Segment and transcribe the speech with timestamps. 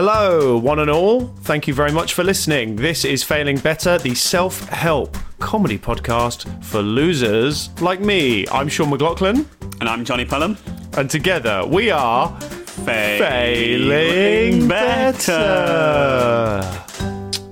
[0.00, 1.26] Hello, one and all.
[1.42, 2.76] Thank you very much for listening.
[2.76, 8.46] This is Failing Better, the self help comedy podcast for losers like me.
[8.52, 9.44] I'm Sean McLoughlin,
[9.80, 10.56] And I'm Jonny Pelham.
[10.96, 15.32] and together we are Failing, Failing Better.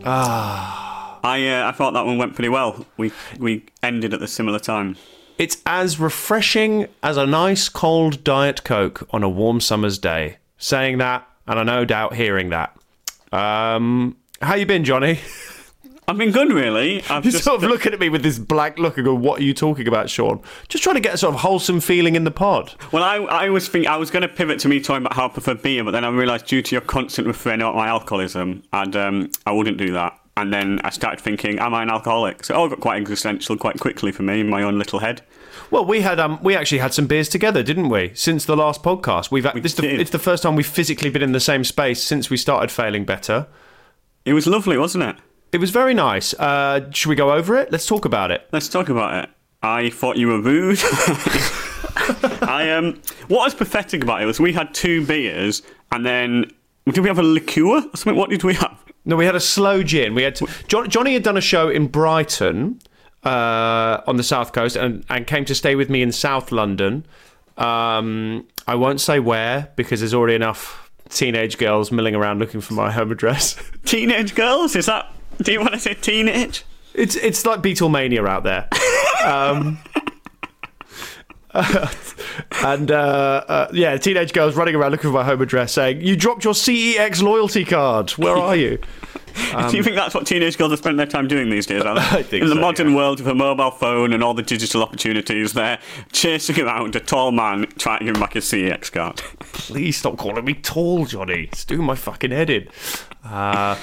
[0.04, 2.86] I uh, I thought that one went pretty well.
[2.96, 4.96] We we ended at the similar time.
[5.36, 10.36] It's as refreshing as a nice cold Diet Coke on a warm summer's day.
[10.58, 12.76] Saying that, and I no doubt hearing that.
[13.32, 15.20] Um, how you been, Jonny?
[16.08, 17.02] I've been good, really.
[17.10, 19.40] I've You're just sort of looking at me with this blank look and go, "What
[19.40, 22.22] are you talking about, Sean?" Just trying to get a sort of wholesome feeling in
[22.22, 22.74] the pod.
[22.92, 25.26] well, I I was think I was going to pivot to me talking about how
[25.26, 28.62] I prefer beer, but then I realised due to your constant referring about my alcoholism,
[28.72, 30.16] and um, I wouldn't do that.
[30.36, 32.44] And then I started thinking, am I an alcoholic?
[32.44, 35.22] So it all got quite existential quite quickly for me in my own little head.
[35.70, 38.12] Well, we had um, we actually had some beers together, didn't we?
[38.14, 41.32] Since the last podcast, we've this the, it's the first time we've physically been in
[41.32, 43.46] the same space since we started failing better.
[44.24, 45.16] It was lovely, wasn't it?
[45.52, 46.34] It was very nice.
[46.34, 47.70] Uh, should we go over it?
[47.72, 48.46] Let's talk about it.
[48.52, 49.30] Let's talk about it.
[49.62, 50.78] I thought you were rude.
[52.42, 56.52] I um, what was pathetic about it was we had two beers, and then
[56.86, 58.16] did we have a liqueur or something?
[58.16, 58.78] What did we have?
[59.04, 60.14] No, we had a slow gin.
[60.14, 62.80] We had to, John, Jonny had done a show in Brighton
[63.26, 67.04] uh, on the south coast and, and came to stay with me in South London.
[67.56, 72.74] Um, I won't say where because there's already enough teenage girls milling around looking for
[72.74, 73.56] my home address.
[73.84, 74.76] Teenage girls?
[74.76, 75.12] Is that?
[75.42, 76.64] Do you want to say teenage?
[76.94, 78.68] It's it's like Beatlemania out there.
[79.24, 79.78] Um,
[82.64, 86.16] and uh, uh, yeah, teenage girls running around looking for my home address, saying, "You
[86.16, 88.10] dropped your CEX loyalty card.
[88.12, 88.78] Where are you?"
[89.70, 91.82] Do you think that's what teenage girls are spending their time doing these days?
[91.86, 92.96] I think In the so, modern yeah.
[92.96, 95.78] world of a mobile phone and all the digital opportunities, they're
[96.12, 99.16] chasing around a tall man trying to give him back his CEX card.
[99.40, 101.44] Please stop calling me tall, Jonny.
[101.52, 102.68] It's doing my fucking head in.
[103.24, 103.76] Uh,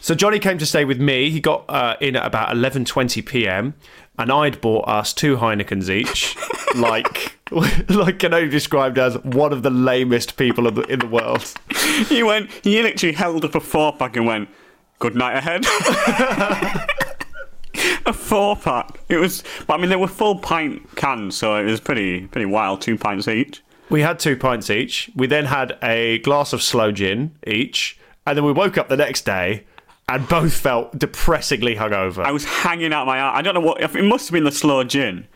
[0.00, 1.30] so Jonny came to stay with me.
[1.30, 3.74] He got uh, in at about 11:20 p.m.
[4.18, 6.36] and I'd bought us two Heinekens each,
[6.76, 7.38] like
[7.88, 11.06] like can only be described as one of the lamest people in the, in the
[11.06, 11.52] world.
[12.08, 12.50] he went.
[12.62, 14.48] He literally held up a four pack and went,
[14.98, 15.64] "Good night ahead."
[18.06, 19.00] a four pack.
[19.08, 19.42] It was.
[19.66, 22.80] But I mean, they were full pint cans, so it was pretty pretty wild.
[22.80, 23.62] Two pints each.
[23.90, 25.10] We had two pints each.
[25.14, 28.96] We then had a glass of slow gin each, and then we woke up the
[28.96, 29.64] next day.
[30.06, 32.24] And both felt depressingly hungover.
[32.26, 33.18] I was hanging out my.
[33.18, 33.80] I don't know what.
[33.80, 35.26] It must have been the slow gin.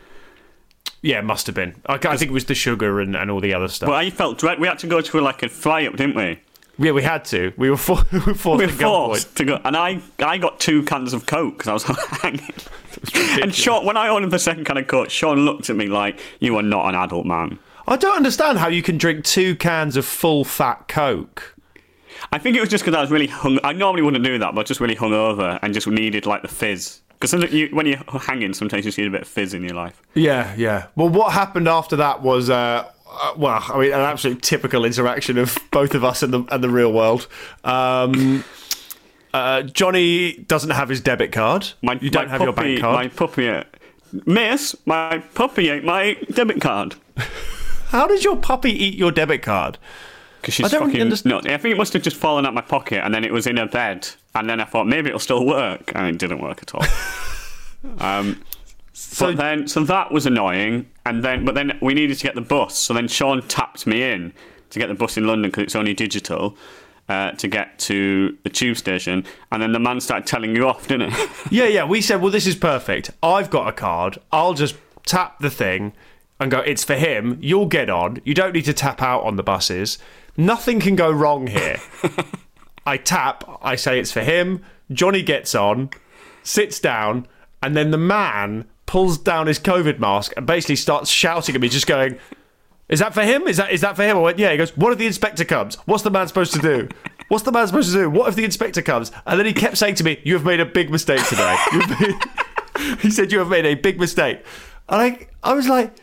[1.01, 1.81] yeah, it must have been.
[1.87, 3.87] I, I think it was the sugar and, and all the other stuff.
[3.87, 4.59] But I felt dread.
[4.59, 6.39] We had to go to like a fry up, didn't we?
[6.79, 7.53] Yeah, we had to.
[7.57, 10.59] We were, for, we were forced We were forced to go, and I I got
[10.59, 11.83] two cans of Coke because I was
[12.21, 12.53] hanging.
[13.41, 16.19] And Sean, when I ordered the second can of Coke, Sean looked at me like,
[16.39, 19.97] "You are not an adult man." I don't understand how you can drink two cans
[19.97, 21.55] of full fat Coke.
[22.31, 23.59] I think it was just because I was really hung.
[23.63, 26.41] I normally wouldn't do that, but I was just really hungover and just needed like
[26.41, 27.01] the fizz.
[27.19, 29.73] Because you, when you're hanging, sometimes you just need a bit of fizz in your
[29.73, 30.01] life.
[30.13, 30.87] Yeah, yeah.
[30.95, 32.89] Well, what happened after that was, uh,
[33.21, 36.63] uh, well, I mean, an absolute typical interaction of both of us and the and
[36.63, 37.27] the real world.
[37.63, 38.43] Um,
[39.33, 41.69] uh, Jonny doesn't have his debit card.
[41.81, 42.95] My, you don't have your bank card.
[42.95, 43.67] My puppy, ate-
[44.25, 46.95] Miss, my puppy ate my debit card.
[47.89, 49.77] How did your puppy eat your debit card?
[50.41, 51.47] Because she's I don't fucking understand- nuts.
[51.47, 53.57] I think it must have just fallen out my pocket, and then it was in
[53.57, 56.73] her bed, and then I thought maybe it'll still work, and it didn't work at
[56.73, 56.85] all.
[57.99, 58.41] um,
[58.99, 62.35] So but then, so that was annoying, and then, but then we needed to get
[62.35, 62.77] the bus.
[62.77, 64.33] So then Sean tapped me in
[64.71, 66.55] to get the bus in London because it's only digital.
[67.07, 70.87] Uh, to get to the tube station, and then the man started telling you off,
[70.87, 71.29] didn't it?
[71.49, 71.83] Yeah, yeah.
[71.83, 73.09] We said, well, this is perfect.
[73.23, 74.19] I've got a card.
[74.31, 74.75] I'll just
[75.07, 75.93] tap the thing
[76.39, 77.39] and go, it's for him.
[77.41, 78.19] You'll get on.
[78.25, 79.97] You don't need to tap out on the buses.
[80.37, 81.77] Nothing can go wrong here.
[82.85, 84.63] I tap, I say it's for him.
[84.91, 85.89] Johnny gets on,
[86.43, 87.27] sits down,
[87.63, 91.69] and then the man pulls down his COVID mask and basically starts shouting at me,
[91.69, 92.17] just going,
[92.89, 93.47] "Is that for him?
[93.47, 95.45] Is that is that for him?" I went, "Yeah." He goes, "What if the inspector
[95.45, 95.75] comes?
[95.85, 96.89] What's the man supposed to do?
[97.27, 98.09] What's the man supposed to do?
[98.09, 100.59] What if the inspector comes?" And then he kept saying to me, "You have made
[100.59, 101.55] a big mistake today."
[103.01, 104.43] He said, "You have made a big mistake,"
[104.89, 105.93] and I I was like,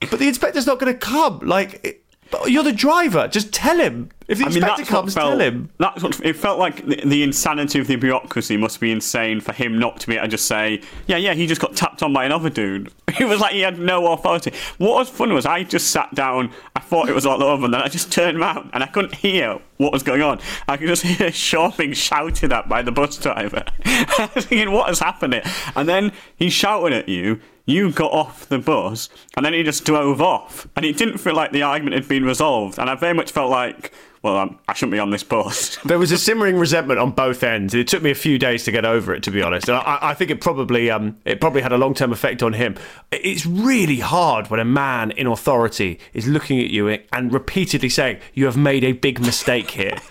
[0.00, 1.40] "But the inspector's not going to come.
[1.40, 3.28] Like, but you're the driver.
[3.28, 4.10] Just tell him.
[4.28, 6.84] If the I mean, inspector comes, felt, tell him." That's what it felt like.
[6.84, 10.24] The, the insanity of the bureaucracy must be insane for him not to be able
[10.24, 13.40] to just say, "Yeah, yeah, he just got tapped on by another dude." It was
[13.40, 14.52] like he had no authority.
[14.76, 16.52] What was fun was I just sat down.
[16.74, 19.14] I thought it was all over, and then I just turned around and I couldn't
[19.14, 20.38] hear what was going on.
[20.68, 23.64] I could just hear Sean being shouted at by the bus driver.
[23.86, 25.40] I was thinking, "What is happening?"
[25.74, 27.40] And then he shouted at you.
[27.68, 30.68] You got off the bus, and then he just drove off.
[30.76, 32.78] And it didn't feel like the argument had been resolved.
[32.78, 33.92] And I very much felt like,
[34.22, 35.76] well, I'm, I shouldn't be on this bus.
[35.84, 37.74] There was a simmering resentment on both ends.
[37.74, 39.68] It took me a few days to get over it, to be honest.
[39.68, 42.52] And I, I think it probably um, it probably had a long term effect on
[42.52, 42.76] him.
[43.10, 48.18] It's really hard when a man in authority is looking at you and repeatedly saying,
[48.32, 49.98] "You have made a big mistake here."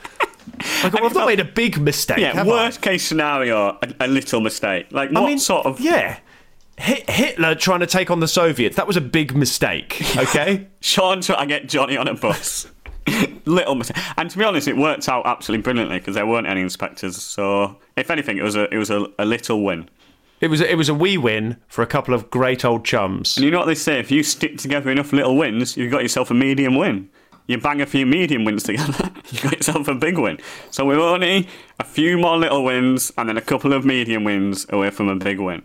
[0.84, 2.20] Like, well, I've not made a big mistake.
[2.20, 2.52] yeah, have I?
[2.52, 4.88] worst case scenario, a, a little mistake.
[4.92, 5.80] Like, what I mean, sort of.
[5.82, 6.20] yeah.
[6.78, 10.68] Hit- Hitler trying to take on the Soviets, that was a big mistake, okay?
[10.82, 12.68] Sean trying to get Jonny on a bus.
[13.46, 13.98] little mistake.
[14.18, 17.22] And to be honest, it worked out absolutely brilliantly because there weren't any inspectors.
[17.22, 19.90] So, if anything, it was a, it was a, a little win.
[20.42, 23.38] it was it was a wee win for a couple of great old chums.
[23.38, 24.00] And you know what they say?
[24.00, 27.10] If you stick together enough little wins, you've got yourself a medium win.
[27.48, 30.40] You bang a few medium wins together, you got yourself a big win.
[30.72, 31.48] So we're only
[31.80, 35.16] a few more little wins and then a couple of medium wins away from a
[35.16, 35.62] big win.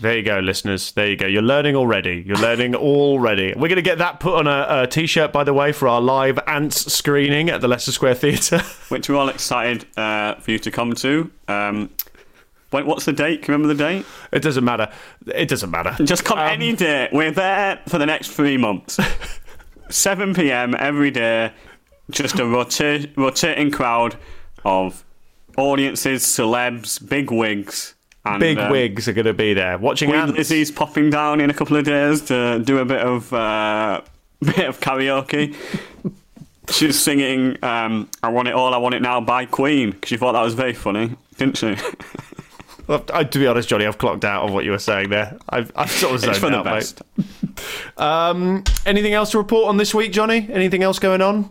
[0.00, 0.92] There you go, listeners.
[0.92, 1.26] There you go.
[1.26, 2.22] You're learning already.
[2.26, 3.52] You're learning already.
[3.54, 6.00] We're going to get that put on a, a t-shirt, by the way, for our
[6.00, 8.58] live Ants screening at the Leicester Square Theatre.
[8.88, 11.30] which we're all excited uh, for you to come to.
[11.48, 11.90] Um,
[12.70, 13.42] when, what's the date?
[13.42, 14.06] Can you remember the date?
[14.32, 14.90] it doesn't matter.
[15.28, 16.02] It doesn't matter.
[16.04, 17.08] Just come Um, any day.
[17.12, 18.98] We're there for the next three months.
[19.90, 20.74] 7 p.m.
[20.78, 21.52] every day.
[22.10, 24.16] Just a rota- rotating crowd
[24.64, 25.04] of
[25.56, 27.94] audiences, celebs, big wigs.
[28.26, 30.38] And, Big uh, wigs are going to be there watching Queen ants.
[30.38, 34.00] Lizzie's popping down in a couple of days to do a bit of uh,
[34.40, 35.54] bit of karaoke.
[36.70, 40.16] She's singing um, "I Want It All, I Want It Now" by Queen because she
[40.16, 41.76] thought that was very funny, didn't she?
[42.86, 45.38] Well, I- to be honest, Jonny, I've clocked out on what you were saying there.
[45.48, 46.72] I've, I've sort of it's zoned for the out, mate.
[46.74, 47.02] best.
[47.96, 50.46] Um, anything else to report on this week, Jonny?
[50.52, 51.48] Anything else going on?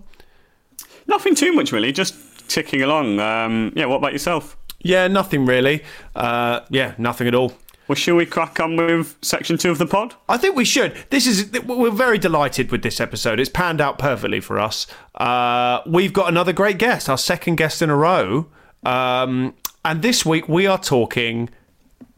[1.08, 2.16] Nothing too much really, just
[2.50, 3.20] ticking along.
[3.20, 4.56] Um, yeah, what about yourself?
[4.84, 5.84] Yeah, nothing really.
[6.16, 7.54] Uh, yeah, nothing at all.
[7.88, 10.16] Well, shall we crack on with section two of the pod?
[10.30, 10.96] I think we should.
[11.10, 13.40] This is we're very delighted with this episode.
[13.40, 14.88] It's panned out perfectly for us.
[15.16, 18.48] Uh, we've got another great guest, our second guest in a row,
[18.86, 19.54] um,
[19.84, 21.50] and this week we are talking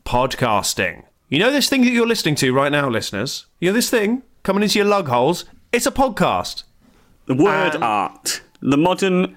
[0.06, 1.03] podcasting.
[1.29, 3.47] You know this thing that you're listening to right now, listeners.
[3.59, 5.45] You know this thing coming into your lug holes.
[5.71, 6.63] It's a podcast.
[7.25, 9.35] The word And- art, the modern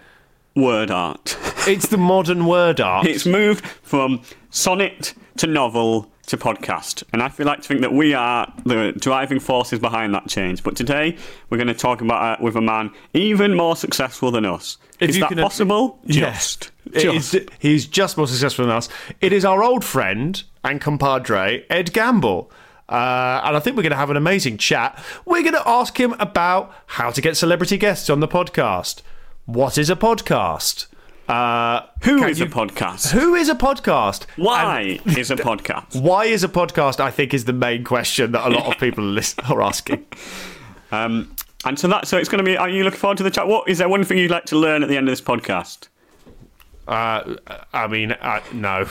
[0.58, 1.37] word art.
[1.69, 3.06] It's the modern word art.
[3.06, 7.02] It's moved from sonnet to novel to podcast.
[7.12, 10.62] And I feel like to think that we are the driving forces behind that change.
[10.62, 11.19] But today
[11.50, 14.78] we're going to talk about it with a man even more successful than us.
[14.99, 15.99] If Is that can- possible?
[16.05, 16.56] Yes.
[16.56, 16.70] Just.
[16.94, 17.34] Just.
[17.34, 18.88] is- he's just more successful than us.
[19.20, 22.50] It is our old friend and compadre, Ed Gamble.
[22.88, 24.99] Uh, and I think we're going to have an amazing chat.
[25.26, 29.03] We're going to ask him about how to get celebrity guests on the podcast.
[29.48, 30.88] What is a podcast?
[31.26, 33.12] Uh, Who is you- a podcast?
[33.19, 34.26] Who is a podcast?
[34.36, 35.98] Why is a podcast?
[35.98, 37.00] Why is a podcast?
[37.00, 40.05] I think is the main question that a lot of people are asking.
[40.90, 41.34] Um,
[41.67, 42.56] and so that, so it's going to be.
[42.56, 43.46] Are you looking forward to the chat?
[43.46, 45.88] What is there one thing you'd like to learn at the end of this podcast?
[46.86, 47.36] Uh,
[47.74, 48.84] I mean, uh, no.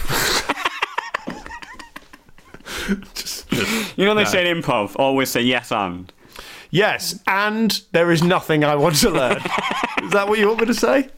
[3.15, 6.13] just, just You know they say in improv, always say yes and.
[6.69, 9.37] Yes, and there is nothing I want to learn.
[10.03, 11.09] is that what you want me to say?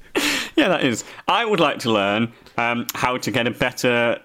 [0.56, 1.03] Yeah, that is.
[1.27, 4.20] I would like to learn um, how to get a better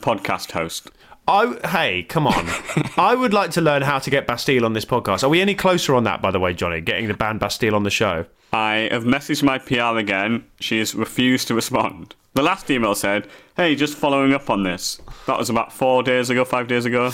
[0.00, 0.90] podcast host.
[1.28, 2.46] I hey, come on.
[2.96, 5.22] I would like to learn how to get Bastille on this podcast.
[5.22, 6.80] Are we any closer on that, by the way, Jonny?
[6.80, 8.24] Getting the band Bastille on the show.
[8.52, 10.44] I have messaged my PR again.
[10.58, 12.14] She has refused to respond.
[12.34, 16.30] The last email said, "Hey, just following up on this." That was about four days
[16.30, 17.06] ago, five days ago.
[17.08, 17.10] I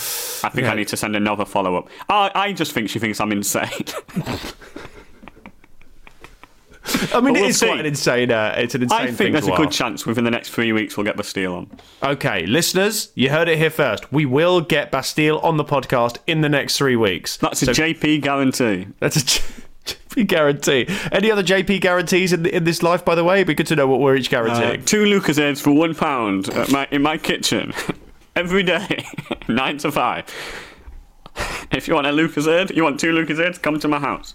[0.51, 0.73] think Yeah.
[0.73, 1.89] I need to send another follow up.
[2.09, 3.69] I, I just think she thinks I'm insane.
[7.15, 8.31] I mean, we'll is quite an insane.
[8.31, 10.73] Uh, it's an insane I thing think there's a good chance within the next three
[10.73, 11.71] weeks we'll get Bastille on.
[12.03, 14.13] Okay, listeners, you heard it here first.
[14.13, 17.37] We will get Bastille on the podcast in the next three weeks.
[17.39, 18.89] That's a JP guarantee.
[19.01, 19.43] That's a J-
[19.87, 20.87] JP guarantee.
[21.11, 23.37] Any other JP guarantees in, in this life, by the way?
[23.37, 24.85] It'd be good to know what we're each Uh, guaranteeing.
[24.85, 27.73] two Lucozades for one pound at my, in my kitchen.
[28.37, 29.05] every day,
[29.49, 30.25] nine to five.
[31.73, 34.35] If you want a Lucozade, you want two Lucozades, come to my house.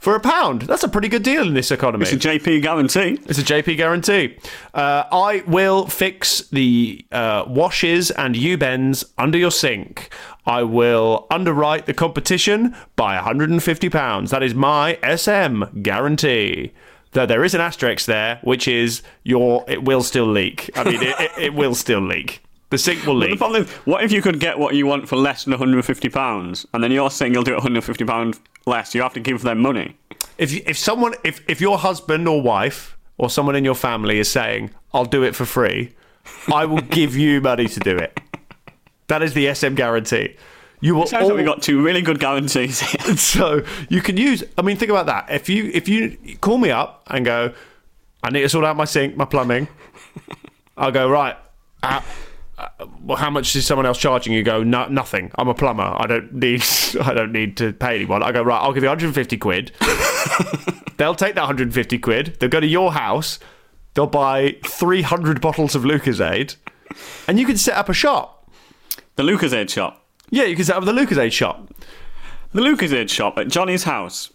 [0.00, 2.02] For a pound, that's a pretty good deal in this economy.
[2.02, 3.20] It's a JP guarantee.
[3.26, 4.36] It's a JP guarantee.
[4.74, 10.12] Uh, I will fix the uh, washes and U-bends under your sink.
[10.44, 14.30] I will underwrite the competition by £150.
[14.30, 16.72] That is my SM guarantee.
[17.12, 20.70] Though there is an asterisk there, which is your it will still leak.
[20.74, 22.42] I mean, it, it, it will still leak.
[22.72, 23.38] The sink will The leak.
[23.38, 26.82] problem is, what if you could get what you want for less than £150 and
[26.82, 28.94] then you're saying you'll do it £150 less?
[28.94, 29.98] You have to give them money.
[30.38, 34.30] If if someone if if your husband or wife or someone in your family is
[34.30, 35.92] saying, "I'll do it for free,"
[36.52, 38.18] I will give you money to do it.
[39.08, 40.36] That is the SM guarantee.
[40.80, 42.78] You will Sounds like we got two really good guarantees
[43.20, 44.42] so you can use.
[44.56, 45.26] I mean, think about that.
[45.30, 47.52] If you if you call me up and go,
[48.24, 49.68] I need to sort out my sink, my plumbing.
[50.78, 51.36] I'll go right.
[51.82, 52.00] Uh,
[52.62, 54.32] Uh, well, how much is someone else charging?
[54.32, 55.32] You go, no, nothing.
[55.34, 55.94] I'm a plumber.
[55.96, 56.62] I don't need.
[57.02, 58.22] I don't need to pay anyone.
[58.22, 58.58] I go right.
[58.58, 59.72] I'll give you 150 quid.
[60.96, 62.36] They'll take that 150 quid.
[62.38, 63.40] They'll go to your house.
[63.94, 66.56] They'll buy 300 bottles of Lucozade,
[67.26, 68.50] and you can set up a shop.
[69.16, 70.06] The Lucozade shop.
[70.30, 71.68] Yeah, you can set up the Lucozade shop.
[72.52, 74.30] The Lucozade shop at Jonny's house.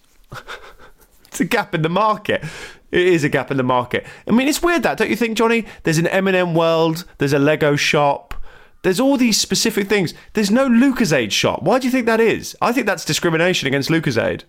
[1.37, 2.43] It's a gap in the market.
[2.89, 4.07] It is a gap in the market.
[4.27, 5.67] I mean, it's weird that, don't you think, Jonny?
[5.83, 7.05] There's an M&M world.
[7.19, 8.33] There's a Lego shop.
[8.81, 10.15] There's all these specific things.
[10.33, 11.61] There's no Lucozade shop.
[11.61, 12.57] Why do you think that is?
[12.59, 14.45] I think that's discrimination against Lucozade.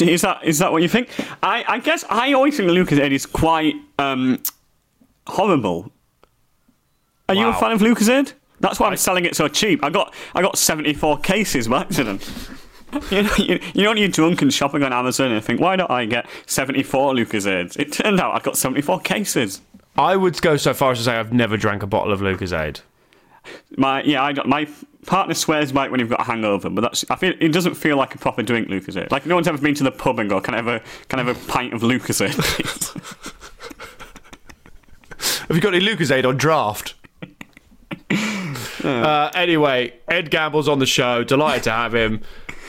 [0.00, 1.10] Is that is that what you think?
[1.42, 4.42] I, I guess I always think Lucozade is quite um,
[5.26, 5.92] horrible.
[7.28, 8.32] Are you a fan of Lucozade?
[8.60, 9.84] That's why I'm selling it so cheap.
[9.84, 12.22] I got I got 74 cases by accident.
[13.10, 15.76] you, know, you, you know when you're drunk and shopping on Amazon and think, why
[15.76, 17.78] don't I get 74 Lucozades?
[17.78, 19.60] It turned out I got 74 cases.
[19.96, 22.80] I would go so far as to say I've never drank a bottle of Lucozade.
[23.76, 24.66] My yeah, I got, my
[25.06, 27.74] partner swears by it when you've got a hangover, but that's I feel it doesn't
[27.74, 29.10] feel like a proper drink, Lucozade.
[29.10, 31.18] Like no one's ever been to the pub and go, can I have a can
[31.20, 32.34] I have a pint of Lucozade?
[35.48, 36.94] Have you got any Lucozade on draft?
[38.84, 41.22] uh, anyway, Ed Gamble's on the show.
[41.22, 42.22] Delighted to have him.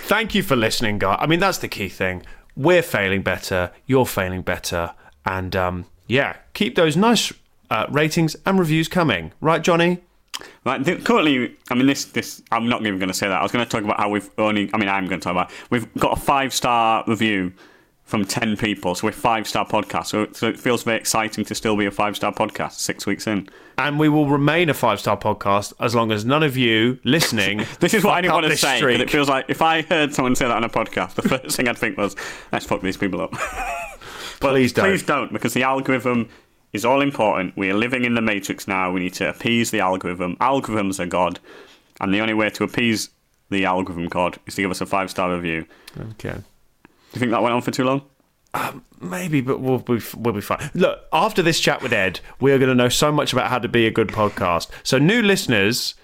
[0.06, 1.18] Thank you for listening, guys.
[1.20, 2.22] I mean, that's the key thing.
[2.56, 3.72] We're failing better.
[3.88, 4.94] You're failing better.
[5.26, 7.34] And um, yeah, keep those nice
[7.72, 9.32] uh, ratings and reviews coming.
[9.42, 10.04] Right, Jonny?
[10.64, 13.40] Right, th- currently, I mean, this, this, I'm not even going to say that.
[13.40, 15.32] I was going to talk about how we've only, I mean, I'm going to talk
[15.32, 17.52] about, we've got a five star review
[18.06, 20.08] from 10 people, so we're five star podcast.
[20.08, 23.26] So, so it feels very exciting to still be a five star podcast six weeks
[23.26, 23.50] in.
[23.80, 27.66] And we will remain a five star podcast as long as none of you listening.
[27.80, 30.36] This is what I didn't want to say, it feels like if I heard someone
[30.36, 32.16] say that on a podcast, the first thing I'd think was,
[32.52, 33.32] let's fuck these people up.
[34.40, 34.86] but Please don't.
[34.86, 36.30] Please don't, because the algorithm
[36.74, 37.58] is all important.
[37.58, 38.92] We are living in the matrix now.
[38.92, 40.36] We need to appease the algorithm.
[40.38, 41.40] Algorithms are God,
[42.00, 43.10] and the only way to appease
[43.50, 45.66] the algorithm God is to give us a five star review.
[46.12, 46.36] Okay.
[47.16, 48.02] Do you think that went on for too long?
[48.54, 50.70] Um, maybe, but we'll be we'll be fine.
[50.74, 53.58] Look, after this chat with Ed, we are going to know so much about how
[53.58, 54.68] to be a good podcast.
[54.84, 55.96] So, new listeners,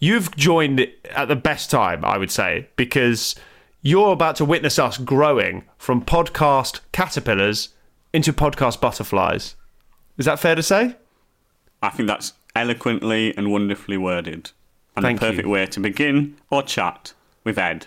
[0.00, 3.36] you've joined at the best time, I would say, because
[3.82, 7.68] you're about to witness us growing from podcast caterpillars
[8.12, 9.54] into podcast butterflies.
[10.16, 10.96] Is that fair to say?
[11.80, 14.50] I think that's eloquently and wonderfully worded,
[14.96, 15.52] and Thank the perfect you.
[15.52, 17.12] way to begin or chat
[17.44, 17.86] with Ed.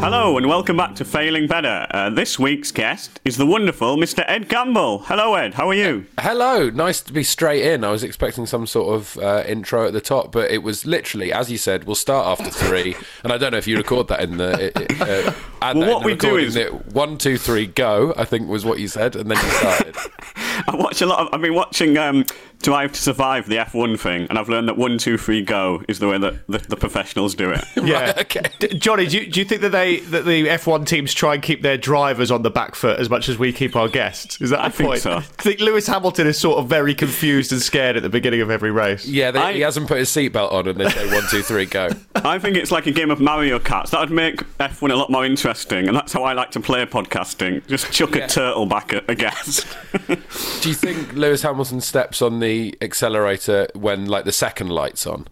[0.00, 1.86] Hello and welcome back to Failing Better.
[1.90, 4.24] Uh, this week's guest is the wonderful Mr.
[4.28, 5.00] Ed Gamble.
[5.00, 5.54] Hello, Ed.
[5.54, 6.06] How are you?
[6.20, 7.82] Hello, nice to be straight in.
[7.84, 11.32] I was expecting some sort of uh, intro at the top, but it was literally,
[11.32, 12.94] as you said, we'll start after three.
[13.24, 14.72] and I don't know if you record that in the.
[15.02, 18.14] Uh, add Well, what we do is- that one, two, three, go.
[18.16, 19.96] I think was what you said, and then you started.
[20.68, 21.34] I watch a lot of.
[21.34, 22.24] I've been watching um,
[22.60, 26.00] Drive to Survive, the F1 thing, and I've learned that one, two, three, go is
[26.00, 27.64] the way that the, the professionals do it.
[27.88, 28.12] Yeah.
[28.18, 28.42] okay.
[28.58, 31.42] D- Jonny, do you, do you think that they that the F1 teams try and
[31.42, 34.40] keep their drivers on the back foot as much as we keep our guests?
[34.40, 35.00] Is that I the think point?
[35.02, 35.12] so.
[35.16, 38.50] I think Lewis Hamilton is sort of very confused and scared at the beginning of
[38.50, 39.06] every race.
[39.06, 41.64] Yeah, they, I- he hasn't put his seatbelt on, and they say one, two, three,
[41.66, 41.88] go.
[42.16, 43.88] I think it's like a game of Mario Kart.
[43.90, 46.84] That would make F1 a lot more interesting, and that's how I like to play
[46.84, 47.64] podcasting.
[47.68, 49.66] Just chuck a turtle back at a guest.
[50.08, 52.47] Do you think Lewis Hamilton steps on the
[52.82, 55.26] accelerator when like the second light's on?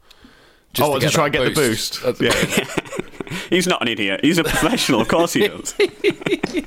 [0.72, 2.02] Just Oh, to try and get the boost.
[2.02, 3.36] That's- Yeah.
[3.50, 4.20] He's not an idiot.
[4.22, 5.00] He's a professional.
[5.00, 5.74] Of course he does.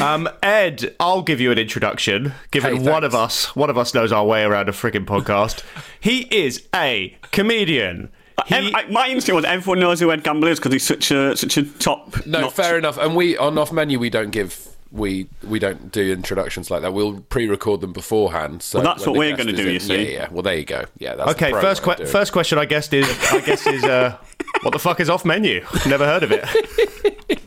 [0.00, 2.32] Um, Ed, I'll give you an introduction.
[2.50, 5.62] Given Hey, one of us, one of us knows our way around a frigging podcast.
[6.00, 8.10] he is a comedian.
[8.46, 11.10] He- Ev- I- my instinct was everyone knows who Ed Gamble is because he's such
[11.10, 12.24] a such a top.
[12.26, 12.98] No, notch- fair enough.
[12.98, 16.92] And we on off menu we don't give we we don't do introductions like that.
[16.92, 18.62] We'll pre-record them beforehand.
[18.62, 20.12] So Well, that's what we're gonna do, in- you see.
[20.12, 20.28] Yeah, yeah.
[20.30, 20.84] Well, there you go.
[20.98, 23.84] Yeah, that's okay, the first way que- first question I guess is I guess is
[23.84, 24.16] uh,
[24.62, 25.64] what the fuck is off menu?
[25.86, 26.44] Never heard of it.
[27.28, 27.40] it.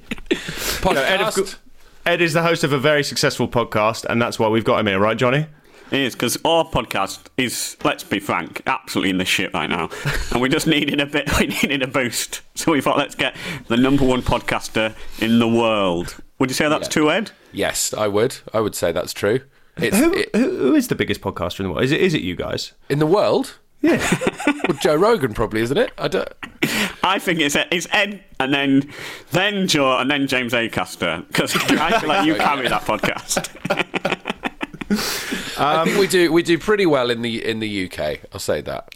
[0.83, 1.57] Ed, of podcast.
[2.05, 4.87] Ed is the host of a very successful podcast, and that's why we've got him
[4.87, 5.47] here, right, Jonny?
[5.91, 9.89] It is because our podcast is, let's be frank, absolutely in the shit right now,
[10.31, 11.29] and we just needed a bit.
[11.39, 13.35] We needed a boost, so we thought let's get
[13.67, 16.20] the number one podcaster in the world.
[16.41, 16.91] Would you say that's Yeah.
[16.91, 17.31] true, Ed?
[17.53, 18.37] Yes, I would.
[18.51, 19.41] I would say that's true.
[19.77, 21.83] It's Who, it- who, who is the biggest podcaster in the world?
[21.83, 22.73] Is it is it you guys?
[22.89, 23.59] in the world.
[23.81, 23.97] Yeah.
[24.67, 25.91] Well, Joe Rogan probably, isn't it?
[25.97, 26.27] I don't.
[27.03, 28.89] I think it's it's Ed, and then
[29.31, 33.47] then Joe, and then James Acaster, because I feel like you carry that podcast.
[35.59, 38.19] I think we do we do pretty well in the in the UK.
[38.33, 38.89] I'll say that.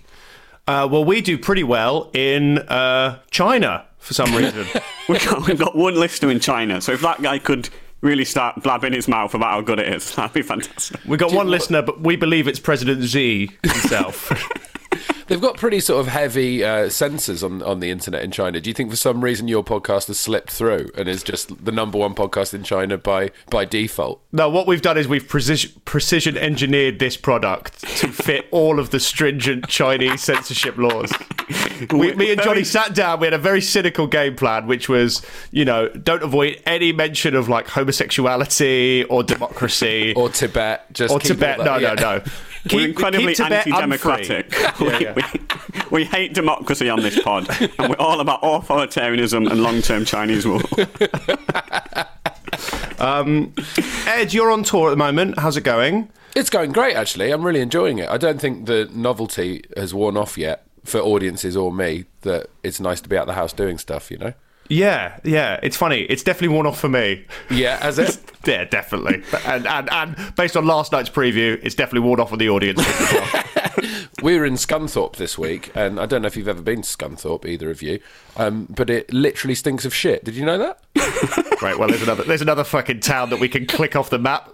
[0.68, 4.66] Uh, well, we do pretty well in uh, China for some reason.
[5.10, 7.70] We've got, we've got one listener in China, so if that guy could
[8.02, 11.00] really start blabbing his mouth about how good it is, that'd be fantastic.
[11.06, 14.32] We've got one listener, but we believe it's President Xi himself.
[15.28, 18.60] They've got pretty sort of heavy uh, censors on on the internet in China.
[18.62, 21.72] Do you think for some reason your podcast has slipped through and is just the
[21.72, 24.22] number one podcast in China by by default?
[24.32, 28.90] no, what we've done is we've precision, precision engineered this product to fit all of
[28.92, 31.12] the stringent Chinese censorship laws.
[31.92, 33.20] We, me and Johnny sat down.
[33.20, 37.36] We had a very cynical game plan, which was, you know, don't avoid any mention
[37.36, 40.92] of like homosexuality or democracy Or Tibet?
[40.94, 41.58] Just or keep all Tibet.
[41.60, 41.94] that- No, yeah.
[41.94, 42.24] no, no.
[42.24, 42.32] We're
[42.68, 44.52] Keep- incredibly keep Tibet anti-democratic.
[44.80, 45.32] we, Yeah, yeah.
[45.92, 47.48] We, we hate democracy on this pod,
[47.80, 50.62] and we're all about authoritarianism and long-term Chinese rule.
[53.00, 53.54] Um,
[54.08, 55.38] Ed, you're on tour at the moment.
[55.38, 56.10] How's it going?
[56.36, 57.32] It's going great, actually.
[57.32, 58.10] I'm really enjoying it.
[58.10, 62.06] I don't think the novelty has worn off yet for audiences or me.
[62.22, 64.10] That it's nice to be out the house doing stuff.
[64.10, 64.34] You know.
[64.68, 65.60] Yeah, yeah.
[65.62, 66.02] It's funny.
[66.02, 67.26] It's definitely worn off for me.
[67.50, 68.18] Yeah, as it.
[68.46, 69.24] Yeah, definitely.
[69.44, 72.80] And, and and based on last night's preview, it's definitely worn off on the audience.
[72.80, 74.02] as well.
[74.22, 76.88] We were in Scunthorpe this week, and I don't know if you've ever been to
[76.88, 78.00] Scunthorpe, either of you,
[78.38, 80.24] um, but it literally stinks of shit.
[80.24, 80.80] Did you know that?
[81.62, 81.78] Right.
[81.78, 84.48] Well, there's another there's another fucking town that we can click off the map.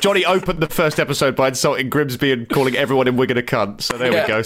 [0.00, 3.82] Jonny opened the first episode by insulting Grimsby and calling everyone in Wigan a cunt.
[3.82, 4.22] So there Yeah.
[4.22, 4.42] we go.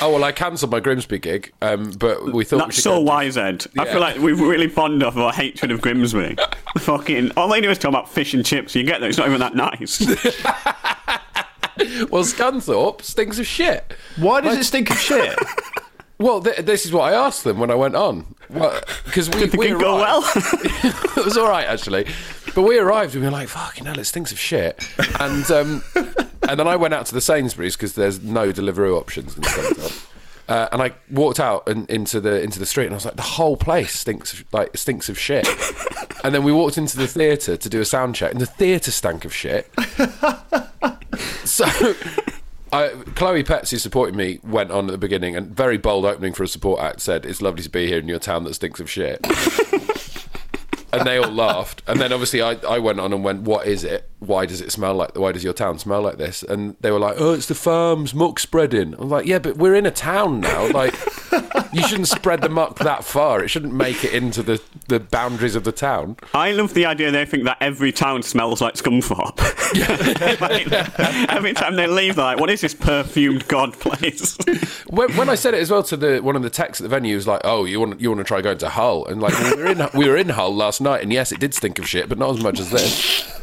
[0.00, 2.96] Oh well, I cancelled my Grimsby gig, um, but we thought we That's should so
[2.96, 3.66] go- wise, Ed.
[3.78, 6.36] I feel like we've really bond off our hatred of Grimsby.
[6.78, 8.74] Fucking, all they do is talk about fish and chips.
[8.74, 9.08] You get that?
[9.08, 10.00] It's not even that nice.
[12.10, 13.92] Well, Scunthorpe stinks of shit.
[14.16, 15.38] Why does it stink of shit?
[16.18, 18.34] Well, th- this is what I asked them when I went on.
[18.48, 20.22] Because we, the we gig go well?
[20.36, 22.06] it was all right actually,
[22.54, 24.82] but we arrived and we were like, "Fucking hell, it stinks of shit."
[25.20, 25.82] And um,
[26.48, 29.44] and then I went out to the Sainsbury's because there's no Deliveroo options in.
[30.48, 33.16] Uh, and I walked out and into the into the street, and I was like,
[33.16, 35.46] the whole place stinks of, like stinks of shit.
[36.24, 38.92] and then we walked into the theatre to do a sound check, and the theatre
[38.92, 39.68] stank of shit.
[41.44, 41.66] so,
[42.72, 46.32] I, Chloe Petts, who supported me, went on at the beginning and very bold opening
[46.32, 48.80] for a support act said, "It's lovely to be here in your town that stinks
[48.80, 49.20] of shit."
[50.92, 51.82] and they all laughed.
[51.86, 54.10] And then obviously I, I went on and went, "What is it?
[54.26, 55.18] Why does it smell like?
[55.18, 58.14] Why does your town smell like this?" And they were like, "Oh, it's the farms
[58.14, 60.68] muck spreading." I'm like, "Yeah, but we're in a town now.
[60.70, 60.94] Like,
[61.72, 63.42] You shouldn't spread the muck that far.
[63.42, 66.16] It shouldn't make it into the, the boundaries of the town.
[66.32, 69.36] I love the idea they think that every town smells like Scunthorpe.
[70.40, 70.70] Like,
[71.30, 74.38] every time they leave, they're like, what is this perfumed god place?
[74.88, 76.88] When, when I said it as well to the one of the techs at the
[76.88, 79.20] venue, he was like, "Oh, you want you want to try going to Hull?" And
[79.20, 81.78] like we were in we were in Hull last night, and yes, it did stink
[81.78, 83.35] of shit, but not as much as this.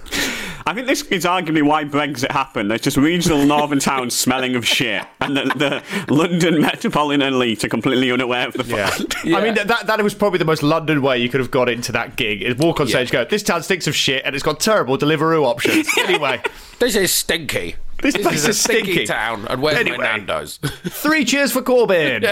[0.66, 2.70] I think this is arguably why Brexit happened.
[2.72, 5.44] There's just regional northern towns smelling of shit, and the,
[6.08, 8.88] the London metropolitan elite are completely unaware of the Yeah.
[8.90, 9.16] fact.
[9.26, 11.92] I mean, that, that was probably the most London way you could have got into
[11.92, 12.42] that gig.
[12.42, 15.44] Is walk on stage, go, this town stinks of shit, and it's got terrible Deliveroo
[15.46, 15.88] options.
[15.98, 16.42] Anyway,
[16.80, 17.76] This is stinky.
[18.02, 18.92] This place is a stinky.
[18.94, 19.98] stinky town, and where's Anyway.
[19.98, 20.58] my Nando's?
[20.64, 22.24] three cheers for Corbyn.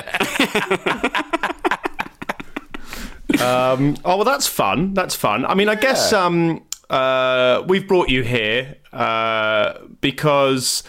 [3.42, 4.94] um, oh well, that's fun.
[4.94, 5.46] That's fun.
[5.46, 10.84] I mean, I guess um, uh, we've brought you here uh, because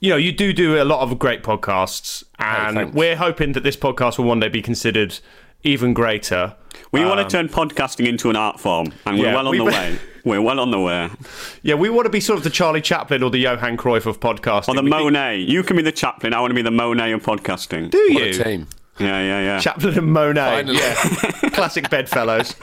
[0.00, 2.94] you know you do do a lot of great podcasts, and thanks.
[2.94, 5.18] we're hoping that this podcast will one day be considered
[5.62, 6.56] even greater.
[6.90, 9.58] We want to turn podcasting into an art form, and we're yeah, well on we-
[9.58, 9.98] the way.
[10.24, 11.10] We're well on the way.
[11.62, 14.20] Yeah, we want to be sort of the Charlie Chaplin or the Johan Cruyff of
[14.20, 14.68] podcasting.
[14.68, 15.38] Or the We think- Monet.
[15.38, 16.32] You can be the Chaplin.
[16.32, 17.90] I want to be the Monet of podcasting.
[17.90, 18.40] Do What you?
[18.40, 18.68] a team.
[19.00, 19.58] Yeah, yeah, yeah.
[19.60, 20.40] Chaplin and Monet.
[20.64, 20.78] Finally.
[20.78, 21.50] Yeah.
[21.54, 22.54] Classic bedfellows.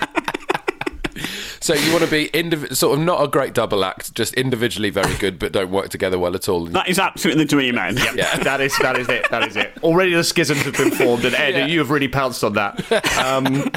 [1.62, 4.90] So you want to be indiv- sort of not a great double act, just individually
[4.90, 6.66] very good, but don't work together well at all.
[6.68, 8.00] that is absolutely the dream, Ed.
[8.16, 8.38] yeah.
[8.38, 9.30] That is that is it.
[9.30, 9.74] That is it.
[9.84, 11.66] Already the schisms have been formed, and Ed, Yeah.
[11.68, 13.20] you have really pounced on that.
[13.20, 13.72] Um,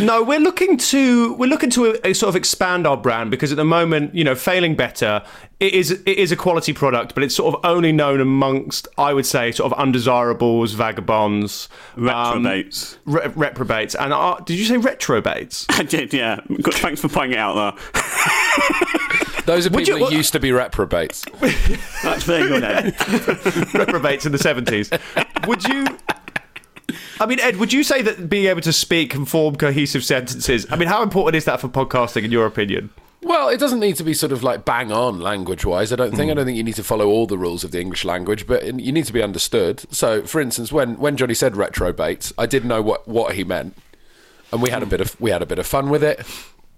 [0.00, 3.56] no, we're looking to we're looking to uh, sort of expand our brand because at
[3.56, 5.22] the moment, you know, failing better,
[5.60, 9.14] it is it is a quality product, but it's sort of only known amongst, I
[9.14, 15.64] would say, sort of undesirables, vagabonds, um, re- reprobates, and uh, did you say retrobates?
[15.70, 16.40] I did, yeah.
[16.60, 18.00] Thanks for pointing it out, though.
[19.46, 21.24] Those are people you- who used to be reprobates.
[22.02, 22.62] That's very good,
[23.74, 24.90] reprobates in the seventies.
[25.46, 25.86] Would you?
[27.20, 30.66] I mean, Ed, would you say that being able to speak and form cohesive sentences?
[30.70, 32.90] I mean, how important is that for podcasting, in your opinion?
[33.22, 35.92] Well, it doesn't need to be sort of like bang on language wise.
[35.92, 36.28] I don't think.
[36.28, 36.30] Hmm.
[36.30, 38.64] I don't think you need to follow all the rules of the English language, but
[38.64, 39.84] you need to be understood.
[39.92, 43.76] So, for instance, when when Jonny said retrobates, I did know what what he meant,
[44.52, 44.90] and we had a hmm.
[44.90, 46.24] bit of we had a bit of fun with it.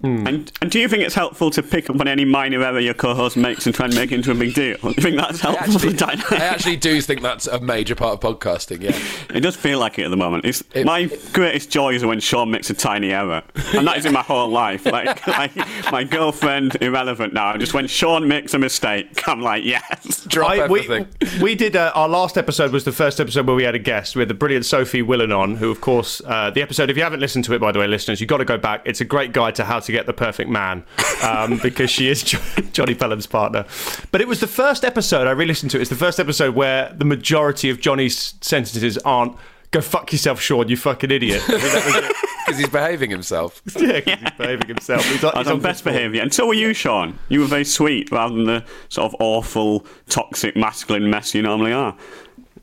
[0.03, 2.95] And, and do you think it's helpful to pick up on any minor error your
[2.95, 4.77] co-host makes and try and make it into a big deal?
[4.79, 6.33] Do you think that's I helpful for the actually, dynamic?
[6.33, 8.83] I actually do think that's a major part of podcasting.
[8.83, 8.99] Yeah.
[9.37, 10.45] It does feel like it at the moment.
[10.45, 13.43] It's, It- my greatest joy is when Sean makes a tiny error,
[13.75, 14.85] and that is in my whole life.
[14.87, 15.55] Like, like
[15.93, 17.57] my girlfriend, irrelevant now.
[17.57, 20.25] Just when Sean makes a mistake, I'm like, yes.
[20.27, 21.41] Drop I- we, everything.
[21.43, 24.17] we did uh, our last episode was the first episode where we had a guest
[24.17, 26.91] with the brilliant Sophie Willan on, who of course uh, the episode.
[26.91, 28.83] If you haven't listened to it, by the way, listeners, you've got to go back.
[28.85, 30.85] It's a great guide to how to get the perfect man
[31.23, 32.39] um, because she is jo-
[32.73, 33.65] Jonny Pelham's partner.
[34.13, 35.81] But it was the first episode I re-listened to.
[35.81, 39.37] It's the first episode where the majority of Jonny's sentences aren't
[39.71, 42.17] "Go fuck yourself, Sean, you fucking idiot." I mean, that was it.
[42.47, 43.63] Because he's behaving himself.
[43.77, 45.05] yeah, 'cause he's behaving himself.
[45.05, 47.17] He's, on- he's on on best behaviour, and so were you, Sean.
[47.29, 51.73] You were very sweet, rather than the sort of awful, toxic, masculine mess you normally
[51.73, 51.97] are.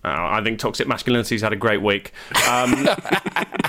[0.03, 2.11] Oh, I think toxic masculinity's had a great week.
[2.49, 2.85] Um,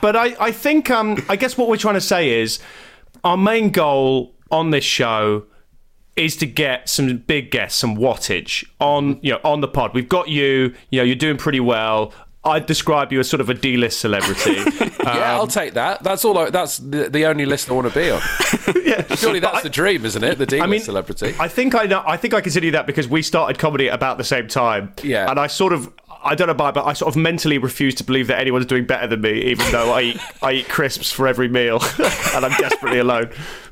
[0.00, 2.58] but I, I think, um, I guess what we're trying to say is
[3.24, 5.44] our main goal on this show
[6.16, 9.94] is to get some big guests, some wattage on, you know, on the pod.
[9.94, 10.74] We've got you.
[10.90, 12.12] You know, you're doing pretty well.
[12.44, 14.52] I'd describe you as sort of a D-list celebrity.
[15.04, 16.02] yeah, I'll um, take that.
[16.02, 16.38] That's all.
[16.38, 18.20] I, that's the, the only list I want to be on.
[18.84, 19.14] yeah.
[19.16, 20.38] Surely that's the dream, isn't it?
[20.38, 21.34] The D-list I mean, celebrity.
[21.38, 22.02] I think I know.
[22.06, 24.94] I think I consider you that because we started comedy at about the same time.
[25.02, 25.30] Yeah.
[25.30, 25.92] and I sort of.
[26.22, 28.86] I don't know why, but I sort of mentally refuse to believe that anyone's doing
[28.86, 31.80] better than me, even though I eat, I eat crisps for every meal
[32.34, 33.30] and I'm desperately alone.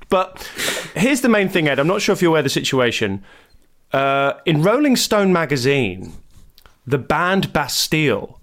[0.09, 0.43] But
[0.95, 1.79] here's the main thing, Ed.
[1.79, 3.25] I'm not sure if you're aware of the situation.
[3.93, 6.13] Uh, in Rolling Stone magazine,
[6.87, 8.41] the band Bastille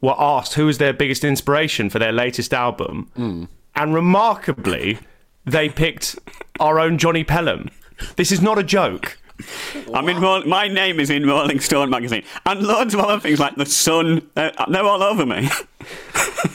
[0.00, 4.98] were asked who was their biggest inspiration for their latest album, and remarkably,
[5.44, 6.18] they picked
[6.60, 7.70] our own Jonny Pelham.
[8.16, 9.18] This is not a joke.
[9.92, 10.20] I'm in.
[10.20, 13.66] Roll- my name is in Rolling Stone magazine, and loads of other things like the
[13.66, 14.28] Sun.
[14.34, 15.48] They're, they're all over me.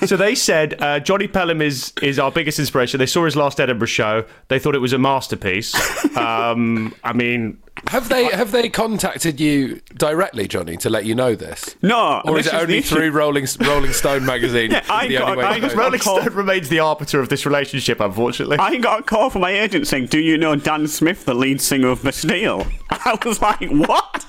[0.06, 3.00] So they said uh, Jonny Pelham is is our biggest inspiration.
[3.00, 4.24] They saw his last Edinburgh show.
[4.48, 5.76] They thought it was a masterpiece.
[6.16, 11.34] Um, I mean, Have they have they contacted you directly, Jonny, to let you know
[11.36, 11.76] this?
[11.82, 14.72] No, or is it only the through Rolling Rolling Stone magazine?
[15.10, 15.76] Yeah, I got- I just?
[15.76, 18.58] Rolling call- Stone remains the arbiter of this relationship, unfortunately.
[18.60, 21.62] I got a call from my agent saying, "Do you know Dan Smith, the lead
[21.62, 24.26] singer of Bastille?" I was like, "What?"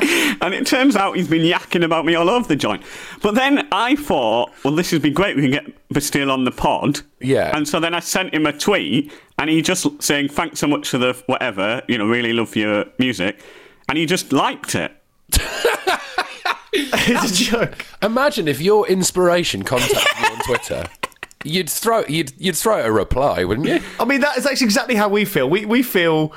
[0.42, 2.82] And it turns out he's been yakking about me all over the joint.
[3.20, 5.36] But then I thought, well, this would be great.
[5.36, 7.00] We can get Bastille on the pod.
[7.20, 7.54] Yeah.
[7.54, 10.88] And so then I sent him a tweet, and he just saying, "Thanks so much
[10.88, 11.82] for the whatever.
[11.88, 13.42] You know, really love your music,"
[13.88, 14.92] and he just liked it.
[16.72, 17.84] it's a joke.
[18.02, 20.84] Imagine if your inspiration contacted you on Twitter.
[21.44, 23.80] You'd throw you'd you'd throw a reply, wouldn't you?
[23.98, 25.48] I mean, that is actually exactly how we feel.
[25.48, 26.32] We we feel.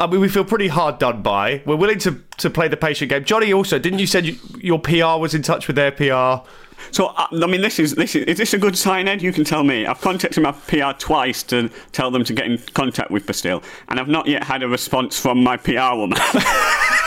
[0.00, 1.62] I mean, we feel pretty hard done by.
[1.66, 3.22] We're willing to, to play the patient game.
[3.22, 6.48] Jonny, also, didn't you said you, your PR was in touch with their PR?
[6.90, 9.20] So uh, I mean, this is this is is this a good sign, Ed?
[9.20, 9.84] You can tell me.
[9.84, 14.00] I've contacted my PR twice to tell them to get in contact with Bastille, and
[14.00, 16.18] I've not yet had a response from my PR woman.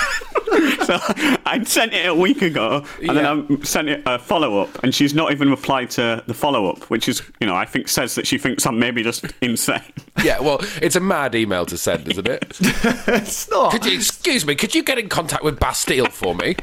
[0.85, 0.97] so
[1.45, 3.13] I sent it a week ago, and Yeah.
[3.13, 3.25] then
[3.61, 6.83] I sent it a follow up, and she's not even replied to the follow up,
[6.89, 9.81] which is, you know, I think says that she thinks I'm maybe just insane.
[10.23, 12.57] Yeah, well, it's a mad email to send, isn't it?
[13.23, 13.71] It's not.
[13.71, 16.55] Could you, excuse me, could you get in contact with Bastille for me?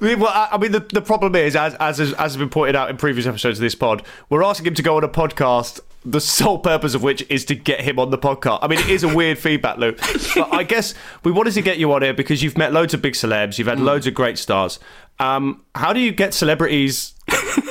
[0.00, 2.90] Well, I I mean, the, the problem is, as, as as has been pointed out
[2.90, 5.80] in previous episodes of this pod, we're asking him to go on a podcast.
[6.04, 8.58] The sole purpose of which is to get him on the podcast.
[8.62, 10.00] I mean, it is a weird feedback loop,
[10.34, 13.02] but I guess we wanted to get you on here because you've met loads of
[13.02, 14.78] big celebs, you've had loads of great stars.
[15.18, 17.14] Um, how do you get celebrities?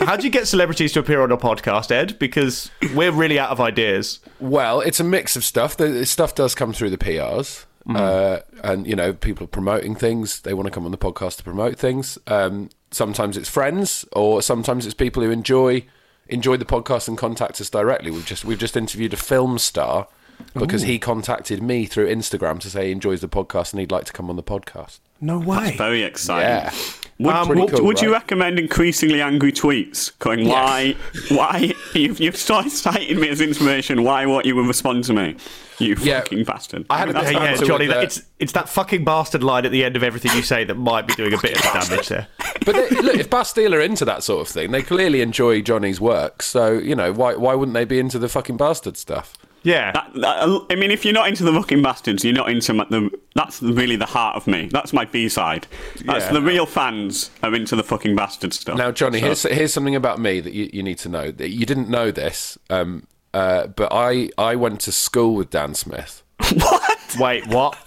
[0.02, 2.17] How do you get celebrities to appear on a podcast, Ed?
[2.20, 4.20] Because we're really out of ideas.
[4.39, 5.76] Well, it's a mix of stuff.
[5.76, 7.65] The stuff does come through the PRs.
[7.89, 10.41] Uh, and you know, people are promoting things.
[10.41, 12.17] They want to come on the podcast to promote things.
[12.28, 15.86] Um, sometimes it's friends, or sometimes it's people who enjoy
[16.32, 18.12] enjoy the podcast and contact us directly.
[18.12, 20.08] We've just we've just interviewed a film star
[20.56, 24.06] because he contacted me through Instagram to say he enjoys the podcast and he'd like
[24.06, 25.00] to come on the podcast.
[25.20, 25.65] No way.
[25.65, 26.50] That's Very exciting.
[26.50, 26.74] Yeah.
[27.20, 30.96] Would, Um, would, cool, would you recommend increasingly angry tweets going, why,
[31.30, 35.36] why, you've, you've started citing me as information, why won't you respond to me,
[35.82, 36.20] you Yeah.
[36.22, 36.86] fucking bastard?
[36.89, 39.04] I had a mean, that's bit Hey, yeah, Jonny, with, uh, it's it's that fucking
[39.06, 41.58] bastard line at the end of everything you say that might be doing a bit
[41.58, 42.28] of damage there.
[42.65, 46.00] But they, look, if Bastille are into that sort of thing, they clearly enjoy Jonny's
[46.02, 46.41] work.
[46.44, 49.34] So you know, why why wouldn't they be into the fucking bastard stuff?
[49.63, 49.91] Yeah.
[49.91, 52.86] That- that- I mean, if you're not into the fucking bastards, you're not into my,
[52.89, 53.12] the.
[53.36, 54.67] That's really the heart of me.
[54.72, 55.67] That's my B side.
[56.04, 56.32] That's Yeah.
[56.34, 58.76] the real fans are into the fucking bastard stuff.
[58.76, 61.30] Now, Jonny, So- here's here's something about me that you, you need to know.
[61.30, 65.74] That you didn't know this, um, uh, but I I went to school with Dan
[65.76, 66.24] Smith.
[66.56, 67.15] What?
[67.20, 67.78] Wait, what?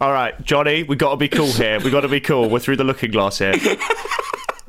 [0.00, 1.80] All right, Jonny, we got to be cool here.
[1.80, 2.48] We got to be cool.
[2.48, 3.54] We're through the looking glass here.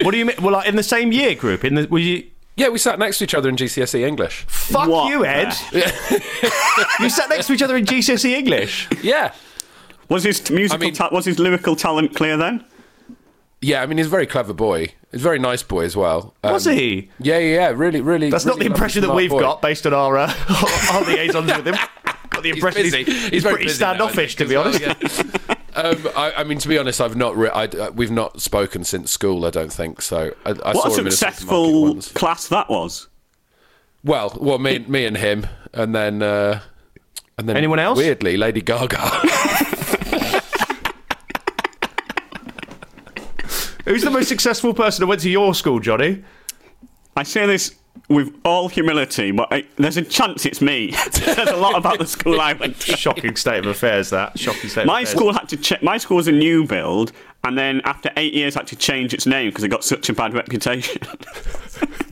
[0.01, 0.37] What do you mean?
[0.41, 1.63] Well, like in the same year group?
[1.63, 2.25] In the were you?
[2.55, 4.45] Yeah, we sat next to each other in GCSE English.
[4.47, 5.53] Fuck What you, Ed.
[6.99, 8.87] you sat next to each other in GCSE English.
[9.03, 9.33] Yeah,
[10.09, 12.65] was his musical, I mean- ta- was his lyrical talent clear then?
[13.61, 13.81] Yeah.
[13.81, 14.87] I mean, he's a very clever boy.
[15.11, 16.35] He's a very nice boy as well.
[16.43, 17.09] Um, Was he?
[17.19, 17.69] Yeah, yeah, yeah.
[17.69, 18.29] Really, really.
[18.29, 19.39] That's not the impression that we've boy.
[19.41, 20.33] got based on our uh,
[20.93, 21.75] our liaisons with him.
[22.29, 23.03] Got the impression busy.
[23.05, 24.79] he's, He's he's very pretty busy now, standoffish, to be honest.
[24.81, 25.55] well, yeah.
[25.75, 27.37] Um, I, I mean, to be honest, I've not.
[27.37, 29.45] Re- I, uh, we've not spoken since school.
[29.45, 30.33] I don't think so.
[30.45, 33.07] I, I What saw a him in a successful class that was.
[34.03, 36.61] Well, well, me, me and him, and then, uh,
[37.37, 37.97] and then Anyone else?
[37.97, 38.97] Weirdly, Lady Gaga.
[43.89, 46.23] Who's the most successful person that went to your school, Jonny?
[47.17, 47.75] I say this
[48.07, 50.89] with all humility, but I, there's a chance it's me.
[50.93, 52.95] it says a lot about the school I went to.
[52.95, 54.11] Shocking state of affairs.
[54.11, 54.85] That shocking state.
[54.85, 55.17] My affairs.
[55.17, 55.81] school had to check.
[55.81, 59.25] My school was a new build, and then after eight years, had to change its
[59.25, 61.01] name because it got such a bad reputation.